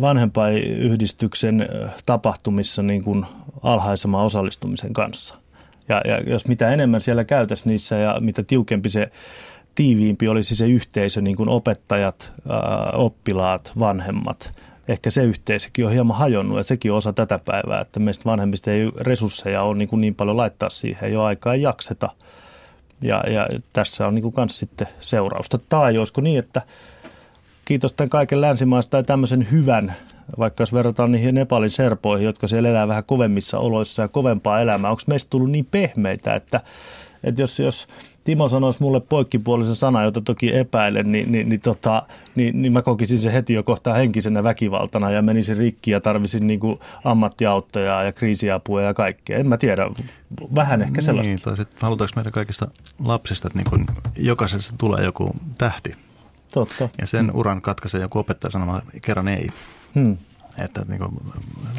vanhempainyhdistyksen 0.00 1.68
tapahtumissa 2.06 2.82
niin 2.82 3.04
kuin 3.04 3.26
alhaisemman 3.62 4.24
osallistumisen 4.24 4.92
kanssa. 4.92 5.34
Ja, 5.88 6.00
ja 6.04 6.20
jos 6.20 6.48
mitä 6.48 6.70
enemmän 6.70 7.00
siellä 7.00 7.24
käytäisiin 7.24 7.70
niissä 7.70 7.96
ja 7.96 8.16
mitä 8.20 8.42
tiukempi 8.42 8.88
se 8.88 9.10
tiiviimpi 9.74 10.28
olisi 10.28 10.56
se 10.56 10.66
yhteisö, 10.66 11.20
niin 11.20 11.36
kuin 11.36 11.48
opettajat, 11.48 12.32
oppilaat, 12.92 13.72
vanhemmat, 13.78 14.54
ehkä 14.88 15.10
se 15.10 15.22
yhteisökin 15.22 15.86
on 15.86 15.92
hieman 15.92 16.16
hajonnut 16.16 16.56
ja 16.56 16.64
sekin 16.64 16.92
on 16.92 16.98
osa 16.98 17.12
tätä 17.12 17.38
päivää, 17.38 17.80
että 17.80 18.00
meistä 18.00 18.24
vanhemmista 18.24 18.70
ei 18.70 18.90
resursseja 19.00 19.62
ole 19.62 19.78
niin, 19.78 19.88
kuin 19.88 20.00
niin 20.00 20.14
paljon 20.14 20.36
laittaa 20.36 20.70
siihen, 20.70 21.12
jo 21.12 21.22
aikaa 21.22 21.54
ei 21.54 21.62
jakseta– 21.62 22.08
ja, 23.04 23.24
ja 23.30 23.48
tässä 23.72 24.06
on 24.06 24.14
niin 24.14 24.32
kuin 24.32 24.48
sitten 24.48 24.86
seurausta. 25.00 25.58
Tai 25.68 25.98
olisiko 25.98 26.20
niin, 26.20 26.38
että 26.38 26.62
kiitos 27.64 27.92
tämän 27.92 28.10
kaiken 28.10 28.40
länsimaista 28.40 28.90
tai 28.90 29.04
tämmöisen 29.04 29.48
hyvän, 29.50 29.94
vaikka 30.38 30.62
jos 30.62 30.72
verrataan 30.72 31.12
niihin 31.12 31.34
Nepalin 31.34 31.70
serpoihin, 31.70 32.24
jotka 32.26 32.48
siellä 32.48 32.68
elää 32.68 32.88
vähän 32.88 33.04
kovemmissa 33.04 33.58
oloissa 33.58 34.02
ja 34.02 34.08
kovempaa 34.08 34.60
elämää, 34.60 34.90
onko 34.90 35.02
meistä 35.06 35.30
tullut 35.30 35.50
niin 35.50 35.66
pehmeitä, 35.70 36.34
että, 36.34 36.60
että 37.24 37.42
jos, 37.42 37.58
jos 37.58 37.86
Timo 38.24 38.48
sanoisi 38.48 38.82
mulle 38.82 39.00
poikkipuolisen 39.00 39.74
sana, 39.74 40.02
jota 40.02 40.20
toki 40.20 40.56
epäilen, 40.56 41.12
niin, 41.12 41.32
niin, 41.32 41.48
niin, 41.48 41.60
tota, 41.60 42.02
niin, 42.34 42.62
niin 42.62 42.72
mä 42.72 42.82
kokisin 42.82 43.18
se 43.18 43.32
heti 43.32 43.52
jo 43.52 43.62
kohtaa 43.62 43.94
henkisenä 43.94 44.44
väkivaltana 44.44 45.10
ja 45.10 45.22
menisin 45.22 45.56
rikki 45.56 45.90
ja 45.90 46.00
tarvisin 46.00 46.46
niin 46.46 46.60
kuin 46.60 46.78
ammattiauttoja 47.04 48.02
ja 48.02 48.12
kriisiapua 48.12 48.82
ja 48.82 48.94
kaikkea. 48.94 49.38
En 49.38 49.48
mä 49.48 49.56
tiedä, 49.56 49.90
vähän 50.54 50.82
ehkä 50.82 51.00
niin, 51.00 51.04
sellaista. 51.04 51.36
Tai 51.42 51.56
sitten 51.56 51.78
halutaanko 51.80 52.12
meidän 52.16 52.32
kaikista 52.32 52.68
lapsista, 53.06 53.48
että 53.48 53.58
niin 53.58 53.70
kuin 53.70 53.86
jokaisessa 54.16 54.74
tulee 54.78 55.04
joku 55.04 55.30
tähti. 55.58 55.94
Totta. 56.52 56.88
Ja 57.00 57.06
sen 57.06 57.30
uran 57.34 57.62
katkaisee 57.62 58.00
joku 58.00 58.18
opettaja 58.18 58.50
sanomaan 58.50 58.82
kerran 59.02 59.28
ei. 59.28 59.48
Hmm. 59.94 60.16
Että 60.64 60.82
niin 60.88 60.98
kuin, 60.98 61.10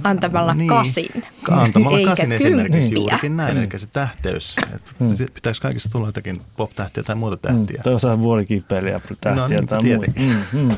Antamalla 0.04 0.54
niin, 0.54 0.68
kasin. 0.70 1.24
Antamalla 1.52 1.98
Eikä 1.98 2.10
kasin 2.10 2.32
esimerkiksi 2.32 2.80
kymppiä. 2.80 2.98
juurikin 2.98 3.38
näin, 3.38 3.58
eli 3.58 3.68
se 3.78 3.88
tähtäys. 3.88 4.56
Että 4.76 4.92
Pitäisi 5.34 5.62
kaikista 5.62 5.90
tulla 5.90 6.08
jotakin 6.08 6.42
pop-tähtiä 6.58 7.04
tai 7.04 7.16
muuta 7.16 7.38
tähtiä. 7.38 7.76
Hmm. 7.78 7.84
Tai 7.84 7.94
osaa 7.94 8.20
vuorikipeliä, 8.20 9.00
tähtiä 9.00 9.36
No 9.36 9.48
niin, 9.48 9.68
tai 9.68 9.84
muuta. 9.84 10.12
Hmm, 10.20 10.42
hmm. 10.52 10.78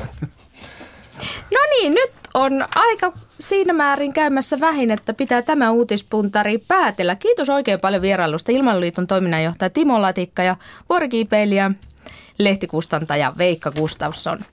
No 1.50 1.58
niin, 1.70 1.94
nyt 1.94 2.10
on 2.34 2.66
aika 2.74 3.12
siinä 3.40 3.72
määrin 3.72 4.12
käymässä 4.12 4.60
vähin, 4.60 4.90
että 4.90 5.14
pitää 5.14 5.42
tämä 5.42 5.70
uutispuntari 5.70 6.58
päätellä. 6.58 7.16
Kiitos 7.16 7.48
oikein 7.48 7.80
paljon 7.80 8.02
vierailusta 8.02 8.52
Ilmailoliiton 8.52 9.06
toiminnanjohtaja 9.06 9.70
Timo 9.70 10.02
Latikka 10.02 10.42
ja 10.42 10.56
vuorikiipeilijä 10.88 11.70
lehtikustantaja 12.38 13.32
Veikka 13.38 13.70
Gustafsson. 13.70 14.38